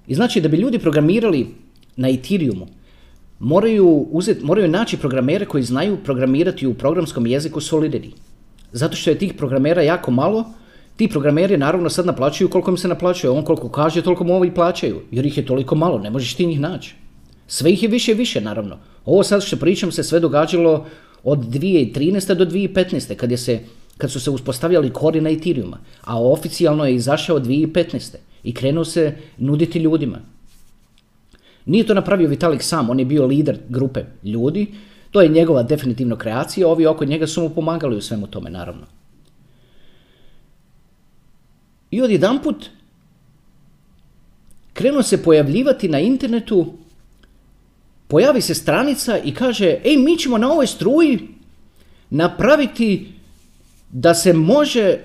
I 0.08 0.16
znači 0.16 0.42
da 0.42 0.50
bi 0.50 0.58
ljudi 0.58 0.80
programirali 0.80 1.48
na 1.96 2.10
Ethereumu, 2.10 2.68
moraju, 3.40 4.08
uzeti, 4.12 4.46
moraju 4.46 4.68
naći 4.68 4.98
programere 4.98 5.46
koji 5.46 5.64
znaju 5.64 5.98
programirati 6.04 6.68
u 6.68 6.74
programskom 6.74 7.28
jeziku 7.28 7.60
Solidity. 7.60 8.12
Zato 8.72 8.96
što 8.96 9.10
je 9.10 9.18
tih 9.18 9.34
programera 9.34 9.82
jako 9.82 10.12
malo, 10.12 10.46
ti 10.96 11.08
programeri 11.08 11.58
naravno 11.58 11.90
sad 11.90 12.06
naplaćuju 12.06 12.50
koliko 12.50 12.72
im 12.72 12.78
se 12.78 12.88
naplaćuje, 12.88 13.32
on 13.32 13.44
koliko 13.44 13.70
kaže 13.70 14.02
toliko 14.02 14.24
mu 14.24 14.36
ovi 14.36 14.54
plaćaju, 14.54 15.02
jer 15.12 15.26
ih 15.26 15.38
je 15.38 15.46
toliko 15.46 15.76
malo, 15.76 16.00
ne 16.00 16.10
možeš 16.10 16.34
ti 16.34 16.46
njih 16.46 16.60
naći. 16.60 16.96
Sve 17.48 17.72
ih 17.72 17.84
je 17.84 17.90
više 17.90 18.12
i 18.12 18.16
više 18.16 18.42
naravno. 18.42 18.78
Ovo 19.06 19.24
sad 19.24 19.44
što 19.44 19.58
pričam 19.58 19.92
se 19.92 20.04
sve 20.04 20.20
događalo 20.20 20.86
od 21.24 21.40
2013. 21.40 22.34
do 22.34 22.46
2015. 22.46 23.16
kad, 23.16 23.32
je 23.32 23.38
se, 23.38 23.60
kad 23.98 24.12
su 24.12 24.20
se 24.20 24.30
uspostavljali 24.32 24.94
kori 24.94 25.22
na 25.22 25.30
Ethereuma, 25.30 25.78
a 26.04 26.24
oficijalno 26.24 26.86
je 26.86 26.96
izašao 26.96 27.40
2015. 27.40 28.16
i 28.44 28.54
krenuo 28.54 28.86
se 28.86 29.18
nuditi 29.38 29.80
ljudima. 29.80 30.20
Nije 31.66 31.86
to 31.86 31.94
napravio 31.94 32.30
Vitalik 32.30 32.62
sam, 32.64 32.90
on 32.90 33.00
je 33.00 33.06
bio 33.06 33.26
lider 33.26 33.58
grupe 33.70 34.04
ljudi, 34.24 34.68
to 35.12 35.22
je 35.22 35.30
njegova 35.30 35.64
definitivno 35.64 36.16
kreacija, 36.16 36.68
ovi 36.68 36.86
oko 36.86 37.06
njega 37.06 37.28
su 37.28 37.42
mu 37.42 37.50
pomagali 37.50 37.98
u 37.98 38.02
svemu 38.02 38.28
tome, 38.28 38.50
naravno. 38.50 38.86
I 41.96 42.02
odjedanput 42.02 42.66
krenuo 44.74 45.04
se 45.04 45.24
pojavljivati 45.24 45.88
na 45.90 46.00
internetu, 46.00 46.74
pojavi 48.08 48.42
se 48.42 48.54
stranica 48.54 49.18
i 49.18 49.34
kaže, 49.34 49.78
ej, 49.84 49.98
mi 49.98 50.18
ćemo 50.18 50.38
na 50.38 50.52
ovoj 50.52 50.68
struji 50.68 51.20
napraviti 52.10 53.14
da 53.92 54.14
se 54.14 54.34
može 54.34 54.98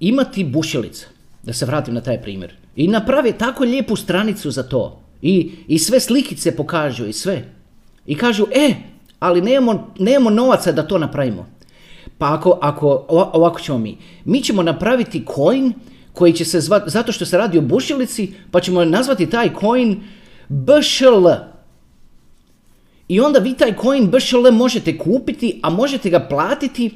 imati 0.00 0.44
bušilica. 0.44 1.06
Da 1.42 1.52
se 1.52 1.66
vratim 1.66 1.94
na 1.94 2.00
taj 2.00 2.22
primjer. 2.22 2.54
I 2.76 2.88
naprave 2.88 3.32
tako 3.32 3.64
lijepu 3.64 3.96
stranicu 3.96 4.50
za 4.50 4.62
to. 4.62 5.02
I, 5.22 5.50
I 5.68 5.78
sve 5.78 6.00
slikice 6.00 6.56
pokažu 6.56 7.06
i 7.06 7.12
sve. 7.12 7.42
I 8.06 8.14
kažu, 8.14 8.46
e, 8.54 8.74
ali 9.18 9.40
nemamo, 9.40 9.94
nemamo 9.98 10.30
novaca 10.30 10.72
da 10.72 10.86
to 10.86 10.98
napravimo. 10.98 11.46
Pa 12.18 12.34
ako, 12.34 12.58
ako, 12.62 13.04
ovako 13.08 13.60
ćemo 13.60 13.78
mi. 13.78 13.98
Mi 14.24 14.42
ćemo 14.42 14.62
napraviti 14.62 15.24
coin 15.34 15.72
koji 16.16 16.32
će 16.32 16.44
se 16.44 16.60
zvati, 16.60 16.90
zato 16.90 17.12
što 17.12 17.26
se 17.26 17.38
radi 17.38 17.58
o 17.58 17.60
bušilici, 17.60 18.32
pa 18.50 18.60
ćemo 18.60 18.84
nazvati 18.84 19.26
taj 19.30 19.50
coin 19.60 20.00
BŠL. 20.48 21.28
I 23.08 23.20
onda 23.20 23.38
vi 23.38 23.52
taj 23.54 23.74
coin 23.82 24.10
BŠL 24.10 24.50
možete 24.52 24.98
kupiti, 24.98 25.60
a 25.62 25.70
možete 25.70 26.10
ga 26.10 26.20
platiti 26.20 26.90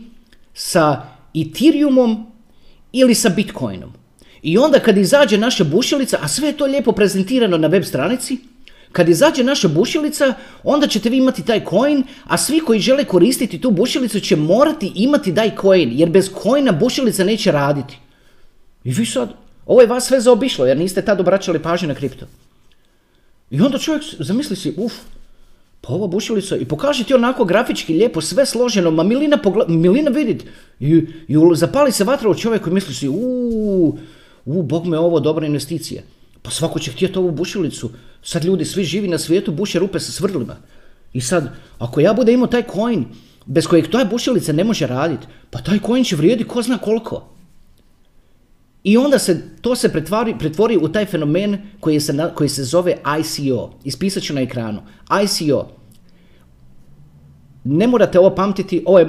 sa 0.55 1.03
Ethereumom 1.35 2.33
ili 2.93 3.15
sa 3.15 3.29
Bitcoinom. 3.29 3.93
I 4.43 4.59
onda 4.59 4.81
kad 4.81 4.99
izađe 4.99 5.39
naša 5.39 5.65
bušilica, 5.65 6.19
a 6.23 6.29
sve 6.29 6.49
je 6.49 6.57
to 6.57 6.67
lijepo 6.67 6.93
prezentirano 6.93 7.59
na 7.59 7.69
web 7.69 7.85
stranici, 7.85 8.39
kad 8.93 9.09
izađe 9.09 9.45
naša 9.45 9.69
bušilica, 9.69 10.35
onda 10.65 10.87
ćete 10.87 11.11
vi 11.11 11.17
imati 11.17 11.45
taj 11.45 11.65
coin, 11.71 12.05
a 12.25 12.39
svi 12.39 12.61
koji 12.61 12.81
žele 12.81 13.05
koristiti 13.05 13.61
tu 13.61 13.71
bušilicu 13.71 14.21
će 14.21 14.37
morati 14.37 14.93
imati 14.95 15.35
taj 15.35 15.57
coin, 15.61 15.91
jer 15.93 16.09
bez 16.09 16.31
coina 16.43 16.73
bušilica 16.73 17.25
neće 17.25 17.53
raditi. 17.53 17.99
I 18.85 18.93
vi 18.93 19.07
sad, 19.07 19.33
ovo 19.67 19.81
je 19.81 19.87
vas 19.87 20.07
sve 20.07 20.21
zaobišlo, 20.21 20.67
jer 20.67 20.79
niste 20.79 21.03
tad 21.03 21.21
obraćali 21.21 21.63
pažnju 21.63 21.89
na 21.89 21.95
kripto. 21.95 22.27
I 23.51 23.61
onda 23.61 23.79
čovjek 23.79 24.03
zamisli 24.19 24.57
si, 24.57 24.75
uf, 24.77 24.93
pa 25.81 25.93
ova 25.93 26.07
bušilica, 26.07 26.57
i 26.57 26.65
pokaže 26.65 27.05
ti 27.05 27.15
onako 27.15 27.45
grafički 27.45 27.95
lijepo, 27.95 28.21
sve 28.21 28.47
složeno, 28.47 28.91
ma 28.91 29.03
milina, 29.03 29.39
milina 29.69 30.11
vidit, 30.11 30.45
i, 30.81 31.07
i 31.29 31.37
zapali 31.55 31.93
se 31.93 32.05
vatra 32.05 32.31
u 32.31 32.35
čovjeku 32.35 32.71
i 32.71 32.73
misli 32.73 32.95
si, 32.95 33.09
uuu, 33.09 33.99
u, 34.45 34.63
bog 34.63 34.87
me 34.87 34.99
ovo 34.99 35.21
dobra 35.21 35.47
investicija. 35.47 36.03
Pa 36.43 36.51
svako 36.51 36.79
će 36.79 36.93
htjeti 36.93 37.19
ovu 37.19 37.31
bušilicu. 37.31 37.91
Sad 38.23 38.45
ljudi 38.45 38.65
svi 38.65 38.85
živi 38.85 39.09
na 39.09 39.19
svijetu 39.19 39.53
buše 39.53 39.79
rupe 39.79 40.01
sa 40.01 40.13
svrdlima. 40.13 40.57
I 41.13 41.21
sad, 41.21 41.53
ako 41.79 42.01
ja 42.01 42.13
budem 42.13 42.35
imao 42.35 42.47
taj 42.47 42.63
coin, 42.73 43.05
bez 43.47 43.67
kojeg 43.67 43.89
toj 43.89 44.05
bušilica 44.05 44.53
ne 44.53 44.65
može 44.65 44.87
raditi, 44.87 45.27
pa 45.51 45.59
taj 45.59 45.79
coin 45.87 46.05
će 46.05 46.17
vrijedi 46.17 46.45
ko 46.45 46.63
zna 46.63 46.79
koliko. 46.79 47.29
I 48.85 48.97
onda 48.97 49.19
se 49.19 49.43
to 49.61 49.77
se 49.77 49.93
pretvori, 49.93 50.39
pretvori 50.39 50.77
u 50.77 50.89
taj 50.89 51.07
fenomen 51.07 51.59
koji 51.81 52.01
se, 52.01 52.31
koji 52.35 52.49
se 52.49 52.65
zove 52.65 52.97
ICO. 53.21 53.71
Ispisat 53.85 54.23
ću 54.23 54.35
na 54.35 54.41
ekranu. 54.41 54.83
ICO. 55.25 55.69
Ne 57.65 57.87
morate 57.87 58.19
ovo 58.19 58.35
pamtiti, 58.35 58.83
ovo 58.87 58.99
je, 58.99 59.09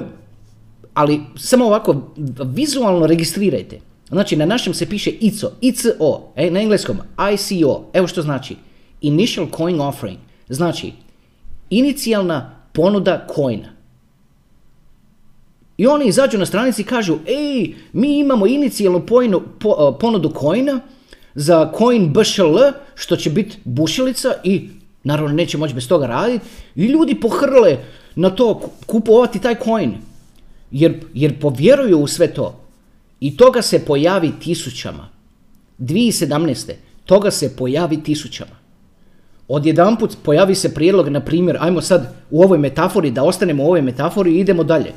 ali 0.94 1.20
samo 1.36 1.66
ovako 1.66 2.12
vizualno 2.44 3.06
registrirajte. 3.06 3.80
Znači, 4.08 4.36
na 4.36 4.46
našem 4.46 4.74
se 4.74 4.88
piše 4.88 5.10
ICO, 5.10 5.50
ICO, 5.60 6.32
e, 6.36 6.50
na 6.50 6.60
engleskom 6.60 6.98
ICO, 7.34 7.84
evo 7.92 8.06
što 8.06 8.22
znači. 8.22 8.56
Initial 9.00 9.46
Coin 9.56 9.80
Offering. 9.80 10.18
Znači, 10.48 10.92
inicijalna 11.70 12.56
ponuda 12.72 13.26
coina. 13.34 13.71
I 15.82 15.86
oni 15.86 16.06
izađu 16.06 16.38
na 16.38 16.46
stranici 16.46 16.82
i 16.82 16.84
kažu, 16.84 17.18
ej, 17.26 17.74
mi 17.92 18.18
imamo 18.18 18.46
inicijalnu 18.46 19.06
ponudu 20.00 20.32
coina 20.40 20.80
za 21.34 21.72
coin 21.78 22.12
BŠL, 22.12 22.58
što 22.94 23.16
će 23.16 23.30
biti 23.30 23.58
bušilica 23.64 24.32
i 24.44 24.68
naravno 25.04 25.34
neće 25.34 25.58
moći 25.58 25.74
bez 25.74 25.88
toga 25.88 26.06
raditi. 26.06 26.44
I 26.76 26.86
ljudi 26.86 27.14
pohrle 27.20 27.78
na 28.14 28.30
to 28.30 28.70
kupovati 28.86 29.40
taj 29.40 29.54
coin. 29.64 29.94
Jer, 30.70 31.00
jer 31.14 31.40
povjeruju 31.40 31.98
u 31.98 32.06
sve 32.06 32.34
to. 32.34 32.60
I 33.20 33.36
toga 33.36 33.62
se 33.62 33.84
pojavi 33.84 34.32
tisućama. 34.40 35.08
2017. 35.78 36.72
toga 37.04 37.30
se 37.30 37.56
pojavi 37.56 38.02
tisućama. 38.02 38.56
Odjedanput 39.48 40.16
pojavi 40.22 40.54
se 40.54 40.74
prijedlog, 40.74 41.08
na 41.08 41.20
primjer, 41.20 41.56
ajmo 41.60 41.80
sad 41.80 42.14
u 42.30 42.42
ovoj 42.42 42.58
metafori, 42.58 43.10
da 43.10 43.24
ostanemo 43.24 43.64
u 43.64 43.66
ovoj 43.66 43.82
metafori 43.82 44.32
i 44.32 44.40
idemo 44.40 44.64
dalje. 44.64 44.92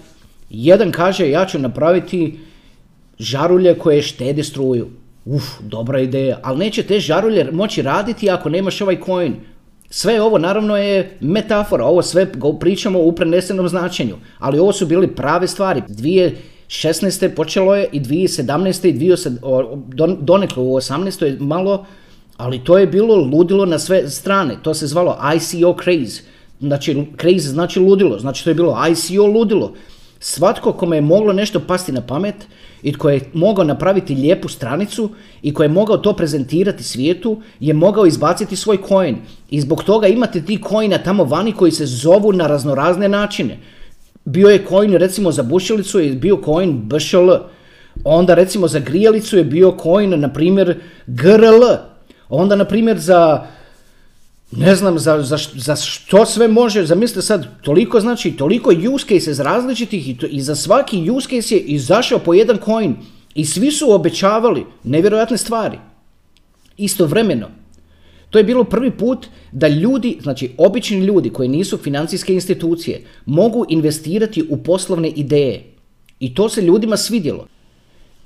Jedan 0.49 0.91
kaže, 0.91 1.29
ja 1.29 1.45
ću 1.45 1.59
napraviti 1.59 2.39
žarulje 3.19 3.77
koje 3.79 4.01
štede 4.01 4.43
struju. 4.43 4.87
Uf, 5.25 5.43
dobra 5.61 5.99
ideja, 5.99 6.39
ali 6.43 6.59
neće 6.59 6.83
te 6.83 6.99
žarulje 6.99 7.51
moći 7.51 7.81
raditi 7.81 8.29
ako 8.29 8.49
nemaš 8.49 8.81
ovaj 8.81 8.97
coin. 9.05 9.35
Sve 9.89 10.21
ovo 10.21 10.37
naravno 10.37 10.77
je 10.77 11.17
metafora, 11.21 11.85
ovo 11.85 12.01
sve 12.01 12.31
pričamo 12.59 12.99
u 12.99 13.11
prenesenom 13.11 13.69
značenju, 13.69 14.15
ali 14.39 14.59
ovo 14.59 14.73
su 14.73 14.85
bili 14.85 15.15
prave 15.15 15.47
stvari. 15.47 15.81
Dvije 15.87 16.35
16. 16.67 17.35
počelo 17.35 17.75
je 17.75 17.89
i 17.91 17.99
2017. 17.99 18.87
i 18.87 18.93
2018. 18.93 20.17
donekle 20.21 20.63
u 20.63 20.75
18. 20.75 21.25
je 21.25 21.37
malo, 21.39 21.85
ali 22.37 22.63
to 22.63 22.77
je 22.77 22.87
bilo 22.87 23.15
ludilo 23.15 23.65
na 23.65 23.79
sve 23.79 24.09
strane. 24.09 24.57
To 24.61 24.73
se 24.73 24.87
zvalo 24.87 25.17
ICO 25.35 25.75
craze. 25.83 26.21
Znači, 26.59 27.05
craze 27.21 27.49
znači 27.49 27.79
ludilo, 27.79 28.19
znači 28.19 28.43
to 28.43 28.49
je 28.49 28.53
bilo 28.53 28.77
ICO 28.91 29.25
ludilo. 29.25 29.73
Svatko 30.27 30.73
kome 30.73 30.97
je 30.97 31.01
moglo 31.01 31.33
nešto 31.33 31.59
pasti 31.59 31.91
na 31.91 32.01
pamet 32.01 32.35
i 32.83 32.91
tko 32.93 33.09
je 33.09 33.29
mogao 33.33 33.65
napraviti 33.65 34.15
lijepu 34.15 34.47
stranicu 34.49 35.09
i 35.41 35.53
ko 35.53 35.63
je 35.63 35.69
mogao 35.69 35.97
to 35.97 36.13
prezentirati 36.13 36.83
svijetu 36.83 37.41
je 37.59 37.73
mogao 37.73 38.05
izbaciti 38.05 38.55
svoj 38.55 38.77
coin. 38.87 39.17
I 39.49 39.61
zbog 39.61 39.83
toga 39.83 40.07
imate 40.07 40.41
ti 40.41 40.59
coina 40.69 40.97
tamo 40.97 41.23
vani 41.23 41.51
koji 41.51 41.71
se 41.71 41.85
zovu 41.85 42.33
na 42.33 42.47
raznorazne 42.47 43.09
načine 43.09 43.59
bio 44.25 44.49
je 44.49 44.65
coin 44.69 44.93
recimo 44.93 45.31
za 45.31 45.43
bušilicu 45.43 45.99
je 45.99 46.13
bio 46.13 46.41
coin 46.45 46.81
BŠL. 46.83 47.31
Onda 48.03 48.33
recimo 48.33 48.67
za 48.67 48.79
grijalicu 48.79 49.37
je 49.37 49.43
bio 49.43 49.77
coin 49.83 50.19
na 50.19 50.33
primjer 50.33 50.79
GRL. 51.07 51.63
Onda 52.29 52.55
na 52.55 52.65
primjer 52.65 52.99
za 52.99 53.45
ne 54.51 54.75
znam 54.75 54.99
za, 54.99 55.23
za, 55.23 55.37
za 55.53 55.75
što 55.75 56.25
sve 56.25 56.47
može, 56.47 56.85
zamislite 56.85 57.21
sad, 57.21 57.61
toliko 57.61 57.99
znači, 57.99 58.31
toliko 58.31 58.73
use 58.93 59.05
cases 59.07 59.39
različitih 59.39 60.09
i, 60.09 60.17
to, 60.17 60.27
i 60.29 60.41
za 60.41 60.55
svaki 60.55 61.09
use 61.11 61.29
case 61.29 61.55
je 61.55 61.61
izašao 61.61 62.19
po 62.19 62.33
jedan 62.33 62.57
coin 62.65 62.95
i 63.35 63.45
svi 63.45 63.71
su 63.71 63.91
obećavali 63.91 64.65
nevjerojatne 64.83 65.37
stvari. 65.37 65.77
Istovremeno, 66.77 67.47
to 68.29 68.37
je 68.37 68.43
bilo 68.43 68.63
prvi 68.63 68.91
put 68.91 69.27
da 69.51 69.67
ljudi, 69.67 70.17
znači 70.21 70.51
obični 70.57 70.99
ljudi 70.99 71.29
koji 71.29 71.49
nisu 71.49 71.77
financijske 71.77 72.33
institucije, 72.33 73.03
mogu 73.25 73.65
investirati 73.69 74.43
u 74.49 74.57
poslovne 74.57 75.09
ideje. 75.09 75.63
I 76.19 76.35
to 76.35 76.49
se 76.49 76.61
ljudima 76.61 76.97
svidjelo. 76.97 77.47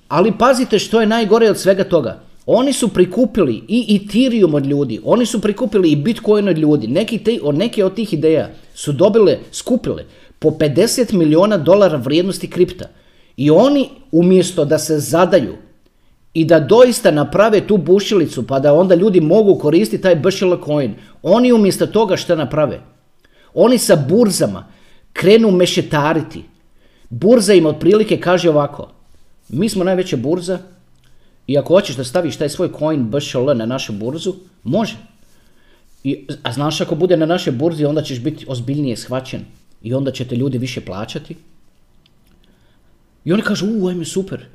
Ali 0.08 0.38
pazite 0.38 0.80
što 0.80 1.02
je 1.02 1.08
najgore 1.08 1.50
od 1.50 1.58
svega 1.58 1.84
toga. 1.84 2.29
Oni 2.52 2.74
su 2.74 2.88
prikupili 2.88 3.64
i 3.68 3.96
Ethereum 3.96 4.54
od 4.54 4.66
ljudi, 4.66 5.00
oni 5.04 5.26
su 5.26 5.42
prikupili 5.42 5.92
i 5.92 5.96
Bitcoin 5.96 6.48
od 6.48 6.58
ljudi. 6.58 6.88
Neki 6.88 7.18
te, 7.18 7.40
neke 7.54 7.86
od 7.86 7.94
tih 7.96 8.14
ideja 8.14 8.50
su 8.74 8.92
dobile, 8.92 9.38
skupile 9.52 10.06
po 10.40 10.50
50 10.50 11.14
miliona 11.14 11.58
dolara 11.58 11.98
vrijednosti 11.98 12.50
kripta. 12.50 12.86
I 13.38 13.50
oni 13.52 13.90
umjesto 14.12 14.66
da 14.66 14.80
se 14.80 15.00
zadaju 15.00 15.56
i 16.34 16.46
da 16.46 16.60
doista 16.60 17.12
naprave 17.12 17.68
tu 17.68 17.78
bušilicu 17.78 18.48
pa 18.48 18.60
da 18.60 18.74
onda 18.74 18.96
ljudi 18.96 19.22
mogu 19.22 19.56
koristiti 19.56 20.04
taj 20.04 20.16
bushel 20.16 20.58
coin, 20.66 20.96
oni 21.24 21.52
umjesto 21.52 21.86
toga 21.86 22.18
što 22.18 22.36
naprave? 22.36 22.82
Oni 23.54 23.78
sa 23.78 23.96
burzama 24.10 24.66
krenu 25.14 25.52
mešetariti. 25.52 26.44
Burza 27.10 27.54
im 27.54 27.66
otprilike 27.66 28.18
kaže 28.18 28.50
ovako, 28.50 28.90
mi 29.50 29.70
smo 29.70 29.84
najveća 29.84 30.18
burza 30.18 30.60
i 31.50 31.58
ako 31.58 31.74
hoćeš 31.74 31.96
da 31.96 32.04
staviš 32.04 32.36
taj 32.38 32.50
svoj 32.50 32.70
coin 32.80 33.10
BŠL 33.10 33.54
na 33.56 33.66
našu 33.66 33.94
burzu, 33.94 34.34
može. 34.64 34.98
I, 36.04 36.28
a 36.44 36.52
znaš 36.54 36.82
ako 36.82 36.96
bude 36.96 37.18
na 37.18 37.26
našoj 37.26 37.54
burzi 37.54 37.86
onda 37.86 38.02
ćeš 38.02 38.20
biti 38.22 38.46
ozbiljnije 38.48 38.98
shvaćen 38.98 39.46
i 39.82 39.94
onda 39.94 40.12
će 40.12 40.26
te 40.26 40.36
ljudi 40.36 40.58
više 40.58 40.82
plaćati. 40.86 41.36
I 43.26 43.34
oni 43.34 43.42
kažu, 43.42 43.66
u, 43.66 43.88
ajme 43.88 44.06
super. 44.06 44.46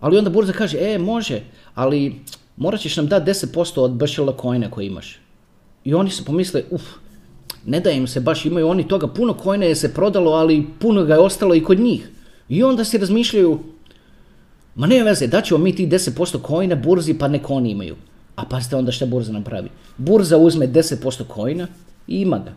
Ali 0.00 0.18
onda 0.18 0.30
burza 0.30 0.52
kaže, 0.52 0.78
e, 0.80 0.98
može, 0.98 1.40
ali 1.74 2.20
morat 2.56 2.80
ćeš 2.80 2.96
nam 2.96 3.06
dati 3.06 3.30
10% 3.30 3.80
od 3.80 3.92
BŠL 3.92 4.30
coina 4.40 4.70
koji 4.70 4.86
imaš. 4.86 5.18
I 5.84 5.94
oni 5.94 6.10
se 6.10 6.24
pomisle, 6.24 6.64
uf, 6.70 6.82
ne 7.66 7.80
da 7.80 7.90
im 7.90 8.06
se 8.06 8.20
baš, 8.20 8.44
imaju 8.44 8.68
oni 8.68 8.88
toga, 8.88 9.06
puno 9.06 9.36
coina 9.42 9.66
je 9.66 9.76
se 9.76 9.94
prodalo, 9.94 10.32
ali 10.32 10.66
puno 10.78 11.04
ga 11.04 11.14
je 11.14 11.20
ostalo 11.20 11.54
i 11.54 11.64
kod 11.64 11.80
njih. 11.80 12.10
I 12.48 12.62
onda 12.62 12.84
si 12.84 12.98
razmišljaju, 12.98 13.60
ma 14.74 14.86
ne 14.86 15.02
veze, 15.04 15.26
daćemo 15.26 15.58
mi 15.58 15.74
ti 15.76 15.86
10% 15.86 16.46
coina 16.46 16.74
burzi 16.74 17.14
pa 17.14 17.28
nek 17.28 17.50
oni 17.50 17.70
imaju. 17.70 17.96
A 18.36 18.44
pazite 18.44 18.76
onda 18.76 18.92
šta 18.92 19.06
burza 19.06 19.32
napravi. 19.32 19.68
Burza 19.96 20.38
uzme 20.38 20.66
10% 20.66 21.22
coina 21.34 21.66
i 22.08 22.20
ima 22.20 22.38
ga. 22.38 22.52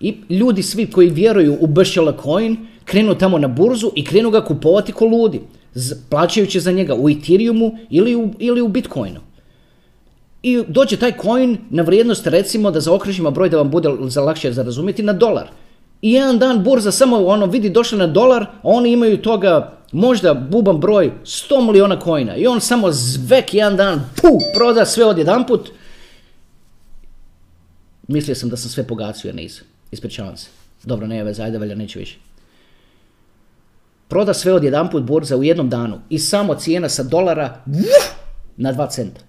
I 0.00 0.16
ljudi 0.28 0.62
svi 0.62 0.86
koji 0.86 1.10
vjeruju 1.10 1.58
u 1.60 1.66
BŠL 1.66 2.08
coin 2.22 2.56
krenu 2.84 3.14
tamo 3.14 3.38
na 3.38 3.48
burzu 3.48 3.90
i 3.94 4.04
krenu 4.04 4.30
ga 4.30 4.44
kupovati 4.44 4.92
ko 4.92 5.04
ludi, 5.04 5.40
plaćajući 6.08 6.60
za 6.60 6.72
njega 6.72 6.94
u 6.94 7.10
Ethereumu 7.10 7.72
ili 7.90 8.16
u, 8.16 8.30
ili 8.38 8.60
u 8.60 8.68
Bitcoinu. 8.68 9.20
I 10.42 10.62
dođe 10.68 10.96
taj 10.96 11.12
coin 11.22 11.58
na 11.70 11.82
vrijednost 11.82 12.26
recimo 12.26 12.70
da 12.70 12.80
zaokružimo 12.80 13.30
broj 13.30 13.48
da 13.48 13.56
vam 13.56 13.70
bude 13.70 13.88
za 14.08 14.22
lakše 14.22 14.52
za 14.52 14.62
razumjeti 14.62 15.02
na 15.02 15.12
dolar. 15.12 15.48
I 16.02 16.12
jedan 16.12 16.38
dan 16.38 16.64
burza 16.64 16.92
samo 16.92 17.26
ono 17.26 17.46
vidi 17.46 17.70
došla 17.70 17.98
na 17.98 18.06
dolar, 18.06 18.42
a 18.42 18.48
oni 18.62 18.92
imaju 18.92 19.22
toga 19.22 19.79
možda 19.92 20.34
buban 20.34 20.80
broj 20.80 21.12
100 21.24 21.66
miliona 21.66 22.00
coina 22.00 22.36
i 22.36 22.46
on 22.46 22.60
samo 22.60 22.92
zvek 22.92 23.54
jedan 23.54 23.76
dan 23.76 24.10
pu, 24.16 24.38
proda 24.54 24.86
sve 24.86 25.04
odjedanput. 25.04 25.70
Mislio 28.08 28.34
sam 28.34 28.48
da 28.48 28.56
sam 28.56 28.70
sve 28.70 28.86
pogacio, 28.86 29.28
ja 29.28 29.34
nisam. 29.34 29.66
Ispričavam 29.90 30.36
se. 30.36 30.48
Dobro, 30.82 31.06
ne 31.06 31.24
veze, 31.24 31.42
ajde 31.42 31.58
valja, 31.58 31.74
neću 31.74 31.98
više. 31.98 32.18
Proda 34.08 34.34
sve 34.34 34.52
odjedanput 34.52 35.02
burza 35.02 35.36
u 35.36 35.44
jednom 35.44 35.70
danu 35.70 36.00
i 36.08 36.18
samo 36.18 36.54
cijena 36.54 36.88
sa 36.88 37.02
dolara 37.02 37.62
na 38.56 38.72
2 38.72 38.90
centa. 38.90 39.20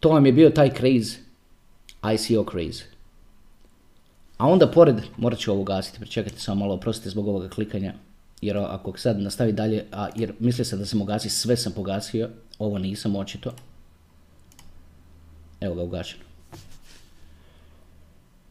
To 0.00 0.08
vam 0.08 0.26
je 0.26 0.32
bio 0.32 0.50
taj 0.50 0.70
craze, 0.70 1.16
ICO 2.14 2.44
craze. 2.50 2.91
A 4.42 4.46
onda 4.46 4.66
pored, 4.70 4.96
morat 5.16 5.38
ću 5.38 5.52
ovo 5.52 5.64
gasiti, 5.64 6.00
pričekajte 6.00 6.38
samo 6.40 6.60
malo, 6.60 6.74
oprostite 6.74 7.10
zbog 7.10 7.28
ovoga 7.28 7.48
klikanja, 7.48 7.94
jer 8.40 8.56
ako 8.58 8.98
sad 8.98 9.20
nastavi 9.20 9.52
dalje, 9.52 9.84
a, 9.92 10.08
jer 10.16 10.32
mislio 10.38 10.64
sam 10.64 10.78
da 10.78 10.86
sam 10.86 11.02
ugasi, 11.02 11.30
sve 11.30 11.56
sam 11.56 11.72
pogasio, 11.72 12.30
ovo 12.58 12.78
nisam 12.78 13.16
očito. 13.16 13.54
Evo 15.60 15.74
ga 15.74 15.82
ugašeno. 15.82 16.24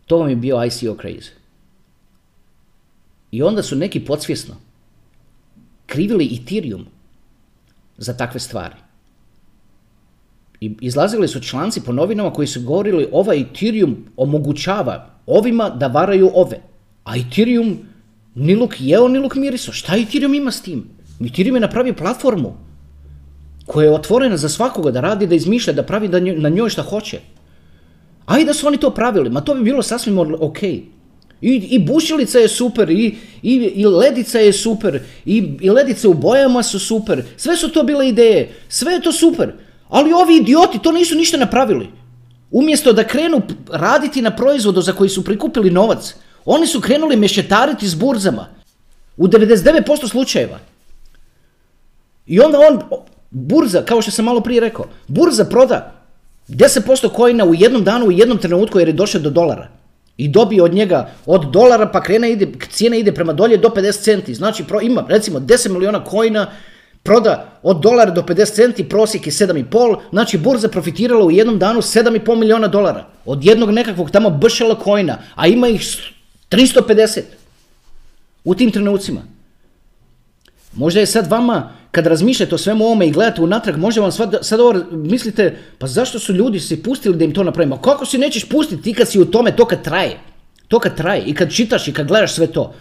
To 0.05 0.17
vam 0.17 0.29
je 0.29 0.35
bio 0.35 0.63
ICO 0.65 0.97
craze. 1.01 1.31
I 3.31 3.43
onda 3.43 3.63
su 3.63 3.75
neki 3.75 4.05
podsvjesno 4.05 4.55
krivili 5.85 6.39
Ethereum 6.41 6.85
za 7.97 8.17
takve 8.17 8.39
stvari. 8.39 8.75
I 10.61 10.75
izlazili 10.81 11.27
su 11.27 11.39
članci 11.39 11.81
po 11.81 11.91
novinama 11.91 12.33
koji 12.33 12.47
su 12.47 12.61
govorili 12.61 13.07
ovaj 13.11 13.39
Ethereum 13.41 13.97
omogućava 14.17 15.09
ovima 15.25 15.69
da 15.69 15.87
varaju 15.87 16.31
ove. 16.33 16.59
A 17.03 17.17
Ethereum 17.17 17.77
ni 18.35 18.55
luk 18.55 18.75
jeo, 18.79 19.07
ni 19.07 19.19
luk 19.19 19.35
miriso. 19.35 19.71
Šta 19.71 19.97
Ethereum 19.97 20.33
ima 20.33 20.51
s 20.51 20.61
tim? 20.61 20.83
Ethereum 21.25 21.55
je 21.55 21.61
napravio 21.61 21.93
platformu 21.93 22.53
koja 23.65 23.85
je 23.85 23.93
otvorena 23.93 24.37
za 24.37 24.49
svakoga 24.49 24.91
da 24.91 25.01
radi, 25.01 25.27
da 25.27 25.35
izmišlja, 25.35 25.73
da 25.73 25.83
pravi 25.83 26.07
da 26.07 26.19
na 26.19 26.49
njoj 26.49 26.69
šta 26.69 26.81
hoće. 26.81 27.19
Ajde 28.25 28.45
da 28.45 28.53
su 28.53 28.67
oni 28.67 28.77
to 28.77 28.89
pravili, 28.89 29.29
ma 29.29 29.41
to 29.41 29.55
bi 29.55 29.63
bilo 29.63 29.83
sasvim 29.83 30.19
ok. 30.19 30.63
I, 30.63 30.83
i 31.41 31.79
bušilica 31.79 32.39
je 32.39 32.47
super, 32.47 32.89
i, 32.89 33.15
i, 33.43 33.53
i 33.55 33.85
ledica 33.85 34.39
je 34.39 34.53
super, 34.53 34.99
i, 35.25 35.57
i 35.61 35.69
ledice 35.69 36.07
u 36.07 36.13
bojama 36.13 36.63
su 36.63 36.79
super. 36.79 37.23
Sve 37.37 37.57
su 37.57 37.71
to 37.71 37.83
bile 37.83 38.09
ideje, 38.09 38.51
sve 38.69 38.93
je 38.93 39.01
to 39.01 39.11
super. 39.11 39.53
Ali 39.91 40.13
ovi 40.13 40.37
idioti 40.37 40.79
to 40.79 40.91
nisu 40.91 41.15
ništa 41.15 41.37
napravili. 41.37 41.89
Umjesto 42.51 42.93
da 42.93 43.07
krenu 43.07 43.41
raditi 43.71 44.21
na 44.21 44.35
proizvodu 44.35 44.81
za 44.81 44.93
koji 44.93 45.09
su 45.09 45.23
prikupili 45.23 45.71
novac, 45.71 46.15
oni 46.45 46.67
su 46.67 46.81
krenuli 46.81 47.15
mešetariti 47.15 47.87
s 47.87 47.95
burzama. 47.95 48.47
U 49.17 49.27
99% 49.27 50.09
slučajeva. 50.09 50.59
I 52.25 52.39
onda 52.39 52.59
on, 52.59 52.79
burza, 53.29 53.81
kao 53.81 54.01
što 54.01 54.11
sam 54.11 54.25
malo 54.25 54.41
prije 54.41 54.61
rekao, 54.61 54.85
burza 55.07 55.45
proda 55.45 55.91
10% 56.47 57.09
kojina 57.09 57.45
u 57.45 57.55
jednom 57.55 57.83
danu, 57.83 58.05
u 58.05 58.11
jednom 58.11 58.37
trenutku 58.37 58.79
jer 58.79 58.87
je 58.87 58.93
došao 58.93 59.21
do 59.21 59.29
dolara. 59.29 59.67
I 60.17 60.27
dobije 60.27 60.63
od 60.63 60.73
njega 60.73 61.09
od 61.25 61.51
dolara 61.51 61.89
pa 61.93 62.03
krene 62.03 62.31
ide, 62.31 62.47
cijena 62.69 62.95
ide 62.95 63.11
prema 63.11 63.33
dolje 63.33 63.57
do 63.57 63.69
50 63.69 64.03
centi. 64.03 64.33
Znači 64.33 64.63
ima 64.81 65.05
recimo 65.09 65.39
10 65.39 65.69
miliona 65.69 66.03
kojina 66.03 66.47
proda 67.03 67.59
od 67.63 67.81
dolara 67.81 68.11
do 68.11 68.21
50 68.21 68.53
centi, 68.53 68.89
prosjek 68.89 69.27
je 69.27 69.31
7,5, 69.31 69.99
znači 70.11 70.37
burza 70.37 70.69
profitirala 70.69 71.25
u 71.25 71.31
jednom 71.31 71.59
danu 71.59 71.81
7,5 71.81 72.35
miliona 72.35 72.67
dolara. 72.67 73.05
Od 73.25 73.45
jednog 73.45 73.71
nekakvog 73.71 74.11
tamo 74.11 74.29
bršala 74.29 74.79
kojina, 74.79 75.17
a 75.35 75.47
ima 75.47 75.67
ih 75.67 75.81
350 76.49 77.21
u 78.43 78.55
tim 78.55 78.71
trenucima. 78.71 79.21
Možda 80.73 80.99
je 80.99 81.05
sad 81.05 81.27
vama, 81.27 81.71
kad 81.91 82.07
razmišljate 82.07 82.55
o 82.55 82.57
svemu 82.57 82.85
ovome 82.85 83.07
i 83.07 83.11
gledate 83.11 83.41
unatrag, 83.41 83.77
možda 83.77 84.01
vam 84.01 84.11
sad, 84.11 84.37
sad 84.41 84.59
ovo 84.59 84.73
mislite, 84.91 85.57
pa 85.77 85.87
zašto 85.87 86.19
su 86.19 86.33
ljudi 86.33 86.59
se 86.59 86.83
pustili 86.83 87.17
da 87.17 87.25
im 87.25 87.33
to 87.33 87.43
napravimo? 87.43 87.81
Kako 87.81 88.05
se 88.05 88.17
nećeš 88.17 88.49
pustiti 88.49 88.81
ti 88.81 88.93
kad 88.93 89.09
si 89.09 89.19
u 89.19 89.25
tome, 89.25 89.55
to 89.55 89.65
kad 89.65 89.83
traje? 89.83 90.19
To 90.67 90.79
kad 90.79 90.97
traje 90.97 91.23
i 91.25 91.33
kad 91.33 91.51
čitaš 91.53 91.87
i 91.87 91.93
kad 91.93 92.07
gledaš 92.07 92.33
sve 92.33 92.47
to. 92.47 92.73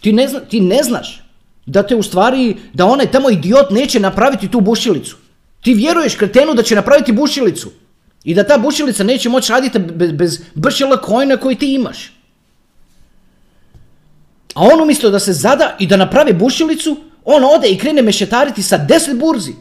Ti 0.00 0.12
ne, 0.12 0.28
zna, 0.28 0.40
ti 0.40 0.60
ne 0.60 0.82
znaš 0.82 1.23
da 1.66 1.82
te 1.82 1.96
u 1.96 2.02
stvari, 2.02 2.56
da 2.72 2.86
onaj 2.86 3.10
tamo 3.10 3.30
idiot 3.30 3.70
neće 3.70 4.00
napraviti 4.00 4.48
tu 4.50 4.60
bušilicu. 4.60 5.16
Ti 5.60 5.74
vjeruješ 5.74 6.14
kretenu 6.14 6.54
da 6.54 6.62
će 6.62 6.74
napraviti 6.74 7.12
bušilicu 7.12 7.70
i 8.24 8.34
da 8.34 8.44
ta 8.46 8.58
bušilica 8.58 9.04
neće 9.04 9.28
moći 9.28 9.52
raditi 9.52 9.78
bez, 9.78 10.12
bez 10.12 10.40
bršela 10.54 10.96
kojna 10.96 11.36
koji 11.36 11.56
ti 11.56 11.74
imaš. 11.74 12.12
A 14.54 14.60
on 14.72 14.80
umjesto 14.80 15.10
da 15.10 15.18
se 15.18 15.32
zada 15.32 15.76
i 15.78 15.86
da 15.86 15.96
napravi 15.96 16.32
bušilicu, 16.32 16.96
on 17.24 17.44
ode 17.44 17.68
i 17.68 17.78
krene 17.78 18.02
mešetariti 18.02 18.62
sa 18.62 18.78
deset 18.78 19.18
burzi. 19.18 19.52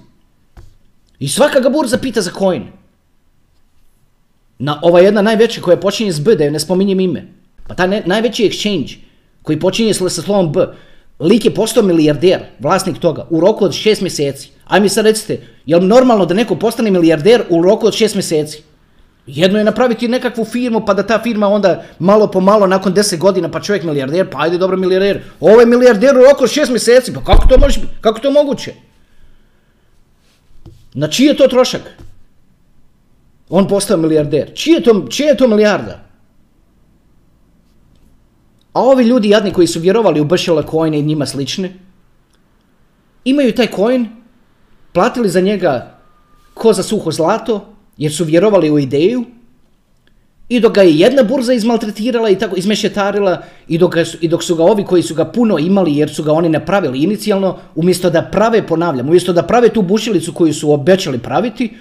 I 1.20 1.28
svaka 1.28 1.60
ga 1.60 1.70
burza 1.70 1.98
pita 1.98 2.22
za 2.22 2.32
coin. 2.39 2.68
Na 4.60 4.80
ova 4.82 5.00
jedna 5.00 5.22
najveća 5.22 5.62
koja 5.62 5.78
počinje 5.78 6.12
s 6.12 6.20
B, 6.20 6.36
da 6.36 6.50
ne 6.50 6.60
spominjem 6.60 7.00
ime. 7.00 7.28
Pa 7.68 7.76
ta 7.76 7.88
najveći 7.88 8.44
exchange 8.44 8.98
koji 9.42 9.60
počinje 9.60 9.94
sa 9.94 10.10
slovom 10.10 10.52
B, 10.52 10.68
Lik 11.24 11.46
je 11.46 11.54
postao 11.54 11.84
milijarder, 11.84 12.40
vlasnik 12.60 12.98
toga, 13.00 13.28
u 13.30 13.40
roku 13.40 13.66
od 13.66 13.74
šest 13.74 14.02
mjeseci. 14.02 14.50
Aj 14.66 14.82
mi 14.82 14.90
sad 14.90 15.06
recite, 15.06 15.40
je 15.66 15.78
li 15.78 15.88
normalno 15.88 16.26
da 16.26 16.34
neko 16.34 16.56
postane 16.56 16.92
milijarder 16.92 17.44
u 17.50 17.62
roku 17.64 17.88
od 17.88 17.94
šest 17.94 18.16
mjeseci? 18.16 18.64
Jedno 19.28 19.58
je 19.58 19.64
napraviti 19.64 20.08
nekakvu 20.08 20.46
firmu 20.46 20.86
pa 20.86 20.94
da 20.94 21.04
ta 21.08 21.20
firma 21.24 21.48
onda 21.48 21.84
malo 22.00 22.28
po 22.28 22.40
malo 22.40 22.68
nakon 22.68 22.94
deset 22.94 23.20
godina 23.20 23.52
pa 23.52 23.62
čovjek 23.62 23.84
milijarder, 23.84 24.30
pa 24.30 24.42
ajde 24.42 24.58
dobro 24.58 24.78
milijarder. 24.78 25.22
Ovo 25.40 25.60
je 25.60 25.66
milijarder 25.66 26.18
u 26.18 26.24
roku 26.24 26.44
od 26.44 26.52
šest 26.52 26.72
mjeseci, 26.72 27.14
pa 27.14 27.24
kako 27.24 27.48
to, 27.48 27.58
može, 27.58 27.80
kako 28.02 28.20
to 28.20 28.32
moguće? 28.32 28.74
Na 30.94 31.08
čiji 31.08 31.26
je 31.26 31.38
to 31.38 31.48
trošak? 31.48 31.82
On 33.50 33.68
postao 33.68 33.98
milijarder. 33.98 34.52
Čije 34.54 34.82
čije 35.10 35.28
je 35.28 35.38
to 35.38 35.48
milijarda? 35.48 36.00
A 38.74 38.82
ovi 38.82 39.04
ljudi 39.04 39.30
jadni 39.30 39.54
koji 39.54 39.68
su 39.68 39.80
vjerovali 39.80 40.22
u 40.22 40.26
Bšela 40.26 40.64
coin 40.72 40.94
i 40.94 41.02
njima 41.02 41.26
slične, 41.26 41.74
imaju 43.26 43.54
taj 43.54 43.68
coin, 43.76 44.08
platili 44.92 45.30
za 45.30 45.42
njega 45.42 46.00
ko 46.54 46.74
za 46.74 46.84
suho 46.84 47.12
zlato, 47.12 47.66
jer 47.98 48.14
su 48.14 48.24
vjerovali 48.24 48.72
u 48.72 48.80
ideju, 48.80 49.26
I 50.50 50.60
dok 50.60 50.74
ga 50.76 50.82
je 50.82 51.00
jedna 51.00 51.24
burza 51.24 51.54
izmaltretirala 51.54 52.30
i 52.30 52.36
tako 52.38 52.56
izmešetarila 52.56 53.42
i 53.68 53.78
dok, 53.78 53.96
su, 54.06 54.18
i 54.22 54.28
dok 54.28 54.44
su 54.44 54.56
ga 54.56 54.64
ovi 54.64 54.84
koji 54.86 55.04
su 55.04 55.16
ga 55.16 55.26
puno 55.26 55.58
imali 55.58 55.98
jer 55.98 56.10
su 56.14 56.24
ga 56.24 56.34
oni 56.34 56.50
napravili 56.50 57.04
inicijalno, 57.04 57.58
umjesto 57.76 58.10
da 58.10 58.22
prave, 58.22 58.68
ponavljam, 58.68 59.08
umjesto 59.08 59.34
da 59.34 59.44
prave 59.44 59.70
tu 59.70 59.82
bušilicu 59.82 60.34
koju 60.34 60.54
su 60.54 60.72
obećali 60.72 61.20
praviti, 61.20 61.72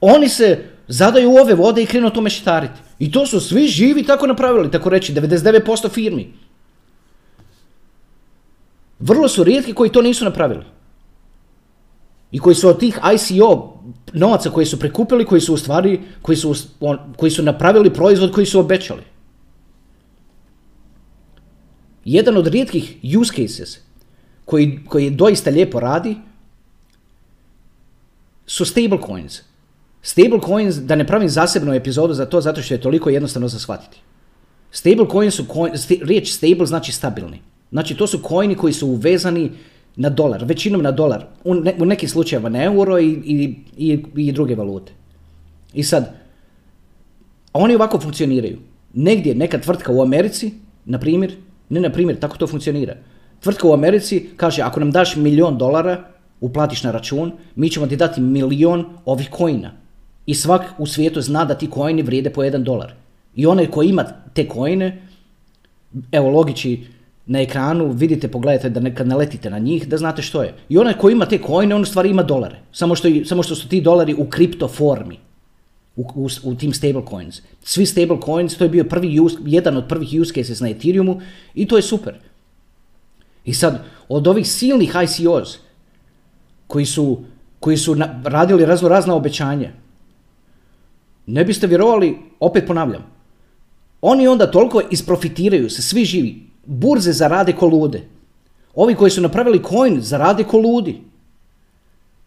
oni 0.00 0.28
se 0.28 0.64
zadaju 0.88 1.36
ove 1.36 1.54
vode 1.54 1.82
i 1.82 1.86
krenu 1.86 2.10
to 2.10 2.20
mešetariti. 2.20 2.80
I 2.98 3.12
to 3.12 3.26
su 3.26 3.40
svi 3.40 3.66
živi 3.66 4.04
tako 4.04 4.26
napravili, 4.26 4.70
tako 4.70 4.90
reći, 4.90 5.14
99% 5.14 5.90
firmi. 5.90 6.32
Vrlo 8.98 9.28
su 9.28 9.44
rijetki 9.44 9.74
koji 9.74 9.92
to 9.92 10.02
nisu 10.02 10.24
napravili. 10.24 10.64
I 12.32 12.38
koji 12.38 12.54
su 12.54 12.68
od 12.68 12.78
tih 12.78 12.98
ICO 13.14 13.80
novaca 14.12 14.50
koji 14.50 14.66
su 14.66 14.78
prikupili, 14.78 15.24
koji 15.24 15.40
su 15.40 15.54
u 15.54 15.56
stvari, 15.56 16.00
koji 16.22 16.36
su, 16.36 16.54
koji 17.16 17.30
su 17.30 17.42
napravili 17.42 17.92
proizvod 17.94 18.32
koji 18.32 18.46
su 18.46 18.60
obećali. 18.60 19.02
Jedan 22.04 22.36
od 22.36 22.46
rijetkih 22.46 22.96
use 23.18 23.32
cases 23.32 23.78
koji, 24.44 24.80
koji 24.88 25.10
doista 25.10 25.50
lijepo 25.50 25.80
radi 25.80 26.16
su 28.46 28.64
stablecoins. 28.64 29.40
Stablecoins, 30.02 30.76
da 30.76 30.96
ne 30.96 31.06
pravim 31.06 31.28
zasebnu 31.28 31.74
epizodu 31.74 32.14
za 32.14 32.26
to, 32.26 32.40
zato 32.40 32.62
što 32.62 32.74
je 32.74 32.80
toliko 32.80 33.10
jednostavno 33.10 33.48
za 33.48 33.58
shvatiti. 33.58 34.00
Stablecoins 34.70 35.34
su, 35.34 35.44
coin, 35.52 35.72
riječ 36.02 36.32
stable 36.32 36.66
znači 36.66 36.92
stabilni. 36.92 37.40
Znači 37.70 37.96
to 37.96 38.06
su 38.06 38.20
coini 38.28 38.54
koji 38.54 38.72
su 38.72 38.88
uvezani 38.88 39.50
na 39.96 40.08
dolar, 40.08 40.44
većinom 40.44 40.82
na 40.82 40.90
dolar, 40.90 41.26
u, 41.44 41.54
u 41.78 41.84
nekim 41.84 42.08
slučajevima 42.08 42.48
na 42.48 42.64
euro 42.64 42.98
i, 42.98 43.08
i, 43.08 43.56
i, 43.76 44.04
i 44.16 44.32
druge 44.32 44.54
valute. 44.54 44.92
I 45.74 45.82
sad, 45.82 46.14
oni 47.52 47.74
ovako 47.74 48.00
funkcioniraju. 48.00 48.58
Negdje 48.94 49.34
neka 49.34 49.58
tvrtka 49.58 49.92
u 49.92 50.02
Americi, 50.02 50.52
na 50.84 50.98
primjer, 50.98 51.36
ne 51.68 51.80
na 51.80 51.90
primjer, 51.90 52.18
tako 52.18 52.36
to 52.36 52.46
funkcionira. 52.46 52.96
Tvrtka 53.40 53.68
u 53.68 53.72
Americi 53.72 54.28
kaže, 54.36 54.62
ako 54.62 54.80
nam 54.80 54.90
daš 54.90 55.16
milion 55.16 55.58
dolara, 55.58 56.04
uplatiš 56.40 56.82
na 56.82 56.90
račun, 56.90 57.32
mi 57.56 57.70
ćemo 57.70 57.86
ti 57.86 57.96
dati 57.96 58.20
milion 58.20 58.84
ovih 59.04 59.30
kojina. 59.30 59.81
I 60.26 60.34
svak 60.34 60.62
u 60.78 60.86
svijetu 60.86 61.20
zna 61.20 61.44
da 61.44 61.54
ti 61.54 61.70
kojini 61.70 62.02
vrijede 62.02 62.30
po 62.30 62.44
jedan 62.44 62.64
dolar. 62.64 62.94
I 63.34 63.46
onaj 63.46 63.66
koji 63.66 63.88
ima 63.88 64.04
te 64.34 64.48
kojine, 64.48 65.02
evo 66.12 66.30
logiči, 66.30 66.84
na 67.26 67.40
ekranu 67.40 67.92
vidite, 67.92 68.28
pogledajte 68.28 68.70
da 68.70 68.80
nekad 68.80 69.08
naletite 69.08 69.50
na 69.50 69.58
njih, 69.58 69.88
da 69.88 69.96
znate 69.96 70.22
što 70.22 70.42
je. 70.42 70.54
I 70.68 70.78
onaj 70.78 70.94
koji 70.94 71.12
ima 71.12 71.26
te 71.26 71.38
kojine, 71.38 71.74
on 71.74 71.82
u 71.82 71.84
stvari 71.84 72.10
ima 72.10 72.22
dolare. 72.22 72.58
Samo 72.72 72.94
što, 72.94 73.08
samo 73.24 73.42
što 73.42 73.54
su 73.54 73.68
ti 73.68 73.80
dolari 73.80 74.14
u 74.14 74.26
kripto 74.26 74.68
formi. 74.68 75.18
U, 75.96 76.04
u, 76.14 76.28
u 76.42 76.54
tim 76.54 76.72
stablecoins. 76.72 77.42
Svi 77.62 77.86
stablecoins, 77.86 78.56
to 78.56 78.64
je 78.64 78.70
bio 78.70 78.84
prvi 78.84 79.20
use, 79.20 79.36
jedan 79.46 79.76
od 79.76 79.88
prvih 79.88 80.20
use 80.20 80.32
cases 80.34 80.60
na 80.60 80.68
Ethereumu 80.70 81.20
i 81.54 81.68
to 81.68 81.76
je 81.76 81.82
super. 81.82 82.14
I 83.44 83.54
sad, 83.54 83.84
od 84.08 84.26
ovih 84.26 84.48
silnih 84.48 84.96
ICOs 85.04 85.58
koji 86.66 86.86
su, 86.86 87.24
koji 87.60 87.76
su 87.76 87.94
na, 87.94 88.22
radili 88.24 88.64
razno 88.64 88.88
razna 88.88 89.14
obećanja, 89.14 89.72
ne 91.26 91.44
biste 91.44 91.66
vjerovali, 91.66 92.18
opet 92.40 92.66
ponavljam, 92.66 93.12
oni 94.00 94.28
onda 94.28 94.50
toliko 94.50 94.82
isprofitiraju 94.90 95.70
se, 95.70 95.82
svi 95.82 96.04
živi, 96.04 96.42
burze 96.64 97.12
zarade 97.12 97.52
ko 97.52 97.66
lude. 97.66 98.02
Ovi 98.74 98.94
koji 98.94 99.10
su 99.10 99.20
napravili 99.20 99.62
coin 99.68 100.00
zarade 100.00 100.44
ko 100.44 100.58
ludi. 100.58 101.00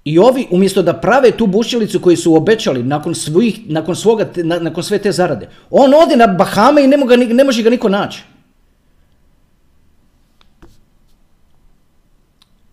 I 0.06 0.20
ovi, 0.20 0.48
umjesto 0.52 0.82
da 0.82 0.94
prave 0.94 1.32
tu 1.32 1.48
bušilicu 1.48 2.00
koju 2.00 2.18
su 2.18 2.36
obećali 2.36 2.84
nakon, 2.84 3.16
svojih, 3.16 3.60
nakon, 3.66 3.96
svoga, 3.96 4.30
nakon 4.44 4.84
sve 4.84 5.00
te 5.00 5.12
zarade, 5.12 5.50
on 5.70 5.94
ode 5.94 6.16
na 6.16 6.28
Bahame 6.28 6.84
i 6.84 6.88
ne, 6.88 6.98
moga, 6.98 7.16
ne 7.16 7.44
može 7.44 7.64
ga 7.64 7.70
niko 7.70 7.90
naći. 7.90 8.24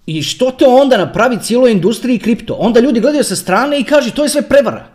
I 0.06 0.22
što 0.22 0.50
to 0.50 0.76
onda 0.76 0.96
napravi 0.96 1.38
cijeloj 1.40 1.72
industriji 1.72 2.18
kripto? 2.18 2.54
Onda 2.54 2.80
ljudi 2.80 3.00
gledaju 3.00 3.24
sa 3.24 3.36
strane 3.36 3.80
i 3.80 3.84
kažu 3.84 4.10
to 4.10 4.22
je 4.22 4.28
sve 4.28 4.42
prevara. 4.42 4.88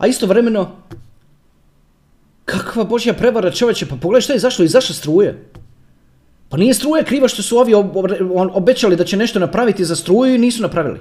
A 0.00 0.06
istovremeno, 0.06 0.70
kakva 2.44 2.84
božja 2.84 3.12
prevara 3.14 3.50
čovječe, 3.50 3.86
pa 3.86 3.96
pogledaj 3.96 4.20
šta 4.20 4.32
je 4.32 4.38
zašlo 4.38 4.64
i 4.64 4.68
zašto 4.68 4.94
struje. 4.94 5.50
Pa 6.48 6.56
nije 6.56 6.74
struje 6.74 7.04
kriva 7.04 7.28
što 7.28 7.42
su 7.42 7.58
ovi 7.58 7.74
obećali 8.52 8.96
da 8.96 9.04
će 9.04 9.16
nešto 9.16 9.38
napraviti 9.38 9.84
za 9.84 9.96
struju 9.96 10.34
i 10.34 10.38
nisu 10.38 10.62
napravili. 10.62 11.00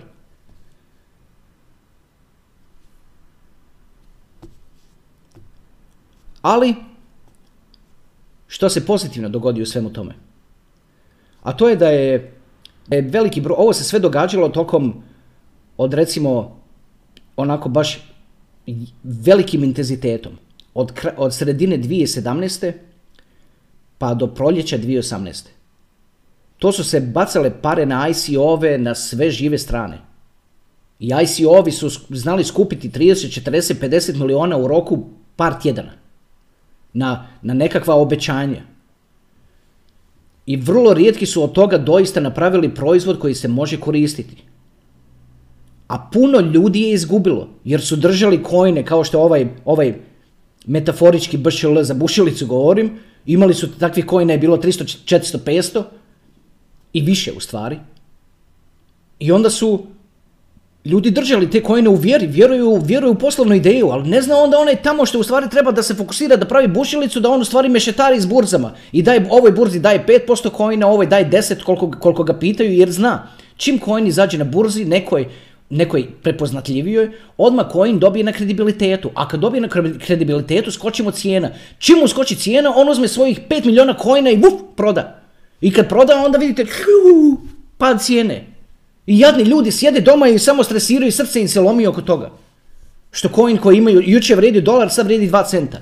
Ali, 6.41 6.75
što 8.47 8.69
se 8.69 8.85
pozitivno 8.85 9.29
dogodi 9.29 9.61
u 9.61 9.65
svemu 9.65 9.93
tome? 9.93 10.13
A 11.43 11.53
to 11.53 11.69
je 11.69 11.75
da 11.75 11.89
je 11.89 12.33
veliki 12.89 13.41
broj, 13.41 13.55
ovo 13.57 13.73
se 13.73 13.83
sve 13.83 13.99
događalo 13.99 14.49
tokom 14.49 15.03
od 15.77 15.93
recimo 15.93 16.59
onako 17.35 17.69
baš 17.69 18.08
velikim 19.03 19.63
intenzitetom. 19.63 20.33
Od, 20.73 20.91
od 21.17 21.35
sredine 21.35 21.77
2017. 21.77 22.71
pa 23.97 24.13
do 24.13 24.27
proljeća 24.27 24.77
2018. 24.77 25.45
To 26.57 26.71
su 26.71 26.83
se 26.83 26.99
bacale 26.99 27.51
pare 27.61 27.85
na 27.85 28.07
ICO-ove 28.09 28.77
na 28.77 28.95
sve 28.95 29.31
žive 29.31 29.57
strane. 29.57 29.97
I 30.99 31.11
ICO-ovi 31.23 31.71
su 31.71 31.89
znali 32.09 32.43
skupiti 32.43 32.89
30, 32.89 33.41
40, 33.41 33.73
50 33.81 34.19
miliona 34.19 34.57
u 34.57 34.67
roku 34.67 35.03
par 35.35 35.61
tjedana. 35.61 35.91
Na, 36.93 37.27
na 37.41 37.53
nekakva 37.53 37.95
obećanja. 37.95 38.61
I 40.45 40.55
vrlo 40.55 40.93
rijetki 40.93 41.25
su 41.25 41.43
od 41.43 41.51
toga 41.51 41.77
doista 41.77 42.19
napravili 42.19 42.75
proizvod 42.75 43.19
koji 43.19 43.35
se 43.35 43.47
može 43.47 43.79
koristiti. 43.79 44.48
A 45.89 46.09
puno 46.13 46.39
ljudi 46.39 46.81
je 46.81 46.93
izgubilo, 46.93 47.47
jer 47.63 47.81
su 47.81 47.95
držali 47.95 48.43
kojne, 48.43 48.85
kao 48.85 49.03
što 49.03 49.21
ovaj, 49.21 49.47
ovaj 49.65 49.93
metaforički 50.65 51.37
BŠL 51.37 51.81
za 51.81 51.93
bušilicu 51.93 52.47
govorim, 52.47 52.99
imali 53.25 53.53
su 53.53 53.71
takvih 53.79 54.05
kojne 54.05 54.33
je 54.33 54.37
bilo 54.37 54.57
300, 54.57 54.97
400, 55.05 55.37
500 55.45 55.83
i 56.93 57.01
više 57.01 57.31
u 57.37 57.39
stvari. 57.39 57.79
I 59.19 59.31
onda 59.31 59.49
su 59.49 59.85
ljudi 60.85 61.11
držali 61.11 61.49
te 61.51 61.63
kojne 61.63 61.89
u 61.89 61.95
vjeri, 61.95 62.27
vjeruju, 62.27 62.81
vjeruju 62.83 63.11
u 63.11 63.15
poslovnu 63.15 63.55
ideju, 63.55 63.89
ali 63.89 64.09
ne 64.09 64.21
zna 64.21 64.35
onda 64.35 64.57
onaj 64.57 64.81
tamo 64.81 65.05
što 65.05 65.19
u 65.19 65.23
stvari 65.23 65.49
treba 65.49 65.71
da 65.71 65.83
se 65.83 65.95
fokusira 65.95 66.35
da 66.35 66.45
pravi 66.45 66.67
bušilicu, 66.67 67.19
da 67.19 67.29
on 67.29 67.41
u 67.41 67.45
stvari 67.45 67.69
mešetari 67.69 68.21
s 68.21 68.25
burzama 68.25 68.73
i 68.91 69.01
daje, 69.01 69.27
ovoj 69.31 69.51
burzi 69.51 69.79
daje 69.79 70.05
5% 70.27 70.49
kojina, 70.49 70.87
ovoj 70.87 71.05
daje 71.05 71.29
10 71.29 71.63
koliko, 71.63 71.91
koliko 71.99 72.23
ga 72.23 72.39
pitaju 72.39 72.73
jer 72.73 72.91
zna. 72.91 73.27
Čim 73.57 73.79
coin 73.85 74.07
izađe 74.07 74.37
na 74.37 74.43
burzi, 74.43 74.85
nekoj 74.85 75.27
nekoj 75.69 76.07
prepoznatljivijoj, 76.23 77.11
odmah 77.37 77.65
coin 77.71 77.99
dobije 77.99 78.23
na 78.23 78.31
kredibilitetu. 78.31 79.11
A 79.15 79.27
kad 79.27 79.39
dobije 79.39 79.61
na 79.61 79.67
kredibilitetu, 79.99 80.71
skočimo 80.71 81.11
cijena. 81.11 81.49
Čim 81.77 81.99
mu 81.99 82.07
skoči 82.07 82.35
cijena, 82.35 82.73
on 82.75 82.89
uzme 82.89 83.07
svojih 83.07 83.39
5 83.49 83.65
milijuna 83.65 83.95
coina 84.03 84.29
i 84.29 84.37
vuf, 84.37 84.53
proda. 84.75 85.21
I 85.61 85.73
kad 85.73 85.89
proda, 85.89 86.23
onda 86.25 86.37
vidite 86.37 86.65
pad 87.77 88.01
cijene. 88.01 88.45
I 89.07 89.19
jadni 89.19 89.43
ljudi 89.43 89.71
sjede 89.71 90.01
doma 90.01 90.27
i 90.27 90.39
samo 90.39 90.63
stresiraju, 90.63 91.11
srce 91.11 91.41
im 91.41 91.47
se 91.47 91.61
lomi 91.61 91.87
oko 91.87 92.01
toga. 92.01 92.31
Što 93.11 93.29
coin 93.35 93.57
koji 93.57 93.77
imaju, 93.77 94.01
jučer 94.05 94.37
vredi 94.37 94.61
dolar, 94.61 94.89
sad 94.91 95.05
vredi 95.05 95.29
2 95.29 95.49
centa. 95.49 95.77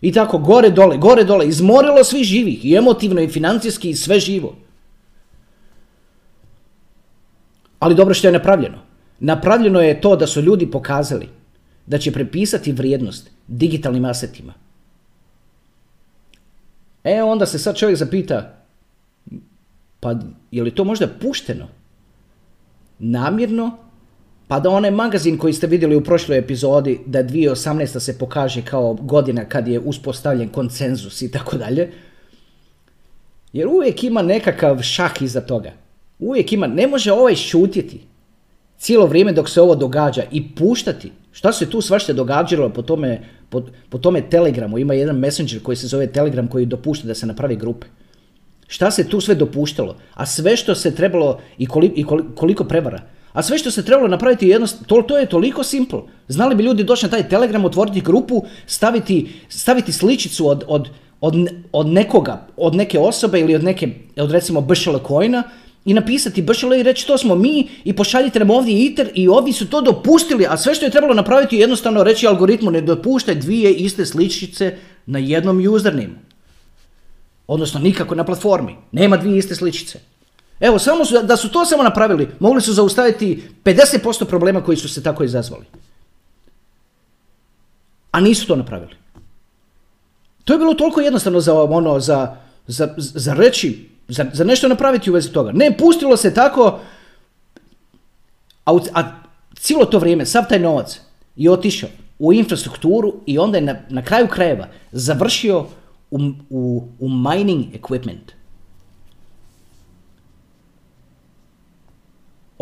I 0.00 0.12
tako, 0.12 0.38
gore, 0.38 0.70
dole, 0.70 0.96
gore, 0.96 1.24
dole. 1.24 1.48
Izmorilo 1.48 2.04
svi 2.04 2.24
živih. 2.24 2.64
I 2.64 2.76
emotivno, 2.76 3.20
i 3.20 3.28
financijski, 3.28 3.90
i 3.90 3.96
sve 3.96 4.20
živo. 4.20 4.56
Ali 7.78 7.94
dobro 7.94 8.14
što 8.14 8.28
je 8.28 8.32
napravljeno. 8.32 8.91
Napravljeno 9.24 9.80
je 9.80 10.00
to 10.00 10.16
da 10.16 10.26
su 10.26 10.40
ljudi 10.40 10.70
pokazali 10.70 11.28
da 11.86 11.98
će 11.98 12.12
prepisati 12.12 12.72
vrijednost 12.72 13.30
digitalnim 13.46 14.04
asetima. 14.04 14.54
E, 17.04 17.22
onda 17.22 17.46
se 17.46 17.58
sad 17.58 17.76
čovjek 17.76 17.98
zapita, 17.98 18.64
pa 20.00 20.14
je 20.50 20.62
li 20.62 20.74
to 20.74 20.84
možda 20.84 21.08
pušteno? 21.20 21.68
Namjerno? 22.98 23.70
Pa 24.48 24.60
da 24.60 24.70
onaj 24.70 24.90
magazin 24.90 25.38
koji 25.38 25.52
ste 25.52 25.66
vidjeli 25.66 25.96
u 25.96 26.04
prošloj 26.04 26.38
epizodi, 26.38 27.00
da 27.06 27.22
2018. 27.22 28.00
se 28.00 28.18
pokaže 28.18 28.62
kao 28.62 28.94
godina 28.94 29.44
kad 29.44 29.68
je 29.68 29.80
uspostavljen 29.80 30.48
konsenzus 30.48 31.22
i 31.22 31.30
tako 31.30 31.56
dalje. 31.56 31.92
Jer 33.52 33.68
uvijek 33.68 34.04
ima 34.04 34.22
nekakav 34.22 34.82
šah 34.82 35.22
iza 35.22 35.40
toga. 35.40 35.72
Uvijek 36.18 36.52
ima, 36.52 36.66
ne 36.66 36.86
može 36.86 37.12
ovaj 37.12 37.34
šutjeti 37.34 38.11
cijelo 38.82 39.06
vrijeme 39.06 39.32
dok 39.32 39.48
se 39.48 39.60
ovo 39.60 39.74
događa 39.74 40.22
i 40.30 40.54
puštati. 40.54 41.12
Šta 41.32 41.52
se 41.52 41.70
tu 41.70 41.80
svašta 41.80 42.12
događalo 42.12 42.68
po 42.68 42.82
tome, 42.82 43.20
po, 43.48 43.62
po 43.88 43.98
tome 43.98 44.22
Telegramu? 44.30 44.78
Ima 44.78 44.94
jedan 44.94 45.16
messenger 45.16 45.62
koji 45.62 45.76
se 45.76 45.86
zove 45.86 46.06
Telegram 46.06 46.48
koji 46.48 46.66
dopušta 46.66 47.06
da 47.06 47.14
se 47.14 47.26
napravi 47.26 47.56
grupe. 47.56 47.86
Šta 48.66 48.90
se 48.90 49.08
tu 49.08 49.20
sve 49.20 49.34
dopuštalo? 49.34 49.96
A 50.14 50.26
sve 50.26 50.56
što 50.56 50.74
se 50.74 50.94
trebalo 50.94 51.38
i 51.58 51.66
koliko, 51.66 51.94
i 51.96 52.04
koliko 52.34 52.64
prevara. 52.64 53.02
A 53.32 53.42
sve 53.42 53.58
što 53.58 53.70
se 53.70 53.84
trebalo 53.84 54.08
napraviti 54.08 54.48
jednostavno, 54.48 54.86
to, 54.86 55.02
to 55.02 55.18
je 55.18 55.26
toliko 55.26 55.62
simple. 55.62 56.00
Znali 56.28 56.54
bi 56.54 56.62
ljudi 56.62 56.84
doći 56.84 57.06
na 57.06 57.10
taj 57.10 57.28
Telegram, 57.28 57.64
otvoriti 57.64 58.00
grupu, 58.00 58.44
staviti, 58.66 59.28
staviti 59.48 59.92
sličicu 59.92 60.48
od, 60.48 60.64
od, 60.66 60.88
od, 61.20 61.34
od 61.72 61.86
nekoga, 61.86 62.46
od 62.56 62.74
neke 62.74 62.98
osobe 62.98 63.40
ili 63.40 63.54
od 63.54 63.64
neke, 63.64 63.88
od 64.16 64.30
recimo 64.30 64.60
Bšele 64.60 64.98
Coina 65.08 65.42
i 65.84 65.94
napisati 65.94 66.42
Bšele 66.42 66.80
i 66.80 66.82
reći 66.82 67.06
to 67.06 67.18
smo 67.18 67.34
mi 67.34 67.68
i 67.84 67.92
pošaljite 67.92 68.38
nam 68.38 68.50
ovdje 68.50 68.84
ITER 68.84 69.10
i 69.14 69.28
ovi 69.28 69.52
su 69.52 69.70
to 69.70 69.80
dopustili, 69.80 70.46
a 70.46 70.56
sve 70.56 70.74
što 70.74 70.84
je 70.84 70.90
trebalo 70.90 71.14
napraviti 71.14 71.56
je 71.56 71.60
jednostavno 71.60 72.04
reći 72.04 72.26
algoritmu 72.26 72.70
ne 72.70 72.80
dopuštaj 72.80 73.34
dvije 73.34 73.74
iste 73.74 74.06
sličice 74.06 74.78
na 75.06 75.18
jednom 75.18 75.66
username. 75.74 76.18
Odnosno 77.46 77.80
nikako 77.80 78.14
na 78.14 78.24
platformi. 78.24 78.76
Nema 78.92 79.16
dvije 79.16 79.38
iste 79.38 79.54
sličice. 79.54 80.00
Evo, 80.60 80.78
samo 80.78 81.04
su, 81.04 81.22
da 81.22 81.36
su 81.36 81.50
to 81.50 81.64
samo 81.64 81.82
napravili, 81.82 82.28
mogli 82.40 82.60
su 82.60 82.72
zaustaviti 82.72 83.42
50% 83.64 84.24
problema 84.24 84.64
koji 84.64 84.76
su 84.76 84.88
se 84.88 85.02
tako 85.02 85.24
izazvali. 85.24 85.64
A 88.10 88.20
nisu 88.20 88.46
to 88.46 88.56
napravili. 88.56 88.94
To 90.44 90.52
je 90.52 90.58
bilo 90.58 90.74
toliko 90.74 91.00
jednostavno 91.00 91.40
za 91.40 91.62
ono, 91.62 92.00
za, 92.00 92.36
za, 92.66 92.94
za 92.96 93.34
reći, 93.34 93.88
za, 94.12 94.26
za, 94.32 94.44
nešto 94.44 94.68
napraviti 94.68 95.10
u 95.10 95.14
vezi 95.14 95.32
toga. 95.32 95.52
Ne, 95.52 95.76
pustilo 95.78 96.16
se 96.16 96.34
tako, 96.34 96.78
a, 98.64 98.78
a 98.94 99.02
cijelo 99.54 99.84
to 99.84 99.98
vrijeme, 99.98 100.26
sav 100.26 100.44
taj 100.48 100.58
novac 100.58 101.00
je 101.36 101.50
otišao 101.50 101.90
u 102.18 102.32
infrastrukturu 102.32 103.14
i 103.26 103.38
onda 103.38 103.58
je 103.58 103.62
na, 103.62 103.76
na 103.88 104.02
kraju 104.02 104.28
krajeva 104.28 104.68
završio 104.92 105.66
u, 106.10 106.18
u, 106.50 106.84
u 106.98 107.08
mining 107.08 107.64
equipment. 107.74 108.42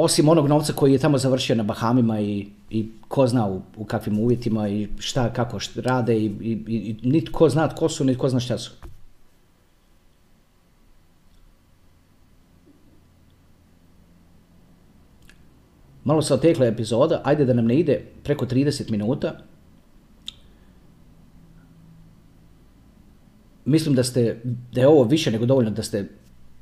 osim 0.04 0.28
onog 0.28 0.48
novca 0.48 0.72
koji 0.72 0.92
je 0.92 0.98
tamo 0.98 1.18
završio 1.18 1.56
na 1.56 1.62
Bahamima 1.62 2.20
i, 2.20 2.46
i 2.70 2.88
ko 3.08 3.26
zna 3.26 3.46
u, 3.46 3.62
u 3.76 3.84
kakvim 3.84 4.18
uvjetima 4.18 4.68
i 4.68 4.88
šta, 4.98 5.32
kako 5.32 5.58
šta 5.58 5.80
rade 5.80 6.16
i, 6.16 6.24
i, 6.24 6.52
i 6.66 6.96
nitko 7.02 7.48
zna 7.48 7.68
tko 7.68 7.88
su, 7.88 8.04
nitko 8.04 8.28
zna 8.28 8.40
šta 8.40 8.58
su. 8.58 8.70
Malo 16.04 16.22
se 16.22 16.34
otekla 16.34 16.66
epizoda, 16.66 17.20
ajde 17.24 17.44
da 17.44 17.52
nam 17.52 17.66
ne 17.66 17.78
ide 17.78 18.04
preko 18.22 18.46
30 18.46 18.90
minuta. 18.90 19.32
Mislim 23.64 23.94
da 23.94 24.04
ste, 24.04 24.40
da 24.72 24.80
je 24.80 24.88
ovo 24.88 25.04
više 25.04 25.30
nego 25.30 25.46
dovoljno 25.46 25.70
da 25.70 25.82
ste 25.82 26.08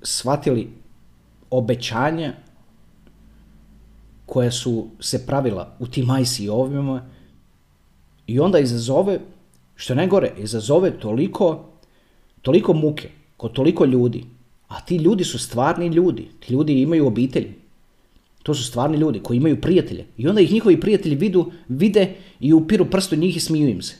shvatili 0.02 0.70
obećanja 1.50 2.34
koja 4.26 4.50
su 4.50 4.88
se 5.00 5.26
pravila 5.26 5.76
u 5.78 5.86
tim 5.86 6.06
ICO-ovima 6.20 7.10
i 8.26 8.40
onda 8.40 8.58
izazove, 8.58 9.20
što 9.74 9.92
je 9.92 9.96
najgore, 9.96 10.32
izazove 10.38 10.90
toliko, 10.98 11.64
toliko 12.42 12.72
muke 12.72 13.10
kod 13.36 13.52
toliko 13.52 13.84
ljudi, 13.84 14.24
a 14.68 14.80
ti 14.80 14.96
ljudi 14.96 15.24
su 15.24 15.38
stvarni 15.38 15.86
ljudi, 15.86 16.28
ti 16.40 16.52
ljudi 16.52 16.82
imaju 16.82 17.06
obitelji, 17.06 17.54
to 18.48 18.54
su 18.54 18.64
stvarni 18.64 18.96
ljudi 18.96 19.20
koji 19.20 19.36
imaju 19.36 19.60
prijatelje 19.60 20.04
i 20.16 20.28
onda 20.28 20.40
ih 20.40 20.52
njihovi 20.52 20.80
prijatelji 20.80 21.16
vidu, 21.16 21.52
vide 21.68 22.14
i 22.40 22.52
upiru 22.52 22.86
prstu 22.90 23.16
njih 23.16 23.36
i 23.36 23.40
smiju 23.40 23.68
im 23.68 23.82
se. 23.82 23.94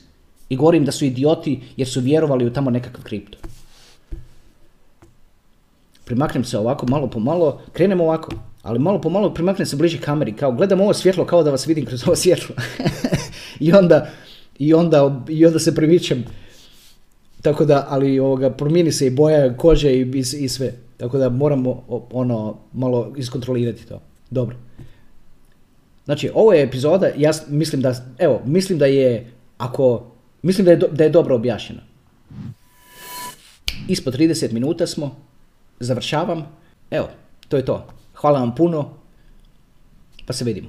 I 0.49 0.55
govorim 0.55 0.85
da 0.85 0.91
su 0.91 1.05
idioti 1.05 1.59
jer 1.77 1.87
su 1.87 2.01
vjerovali 2.01 2.45
u 2.45 2.53
tamo 2.53 2.69
nekakav 2.69 3.03
kripto. 3.03 3.37
Primaknem 6.05 6.43
se 6.43 6.57
ovako 6.57 6.87
malo 6.89 7.07
po 7.07 7.19
malo, 7.19 7.61
krenemo 7.73 8.03
ovako 8.03 8.31
ali 8.63 8.79
malo 8.79 9.01
po 9.01 9.09
malo 9.09 9.33
primaknem 9.33 9.65
se 9.65 9.75
bliže 9.75 10.01
kameri, 10.01 10.33
kao 10.33 10.51
gledam 10.51 10.81
ovo 10.81 10.93
svjetlo 10.93 11.25
kao 11.25 11.43
da 11.43 11.51
vas 11.51 11.67
vidim 11.67 11.85
kroz 11.85 12.03
ovo 12.07 12.15
svjetlo. 12.15 12.55
I, 13.67 13.73
onda, 13.73 14.09
i, 14.59 14.73
onda, 14.73 15.25
I 15.29 15.45
onda 15.45 15.59
se 15.59 15.75
primičem. 15.75 16.25
Tako 17.41 17.65
da, 17.65 17.85
ali 17.89 18.19
ovoga, 18.19 18.49
promijeni 18.49 18.91
se 18.91 19.07
i 19.07 19.09
boja 19.09 19.57
kože 19.57 19.93
i, 19.93 20.01
i, 20.01 20.23
i 20.39 20.49
sve. 20.49 20.73
Tako 20.97 21.17
da 21.17 21.29
moramo 21.29 21.83
ono 22.11 22.57
malo 22.73 23.13
iskontrolirati 23.17 23.85
to. 23.85 24.08
Dobro. 24.29 24.55
Znači, 26.05 26.31
ovo 26.33 26.53
je 26.53 26.63
epizoda, 26.63 27.07
ja 27.17 27.31
mislim 27.47 27.81
da, 27.81 27.93
evo, 28.17 28.41
mislim 28.45 28.79
da 28.79 28.85
je, 28.85 29.31
ako, 29.57 30.11
mislim 30.41 30.65
da 30.65 30.71
je, 30.71 30.77
da 30.77 31.03
je 31.03 31.09
dobro 31.09 31.35
objašnjeno. 31.35 31.81
Ispod 33.87 34.15
30 34.17 34.51
minuta 34.51 34.87
smo, 34.87 35.15
završavam, 35.79 36.47
evo, 36.91 37.09
to 37.47 37.57
je 37.57 37.65
to. 37.65 37.87
Hvala 38.13 38.39
vam 38.39 38.55
puno, 38.55 38.93
pa 40.25 40.33
se 40.33 40.45
vidimo. 40.45 40.67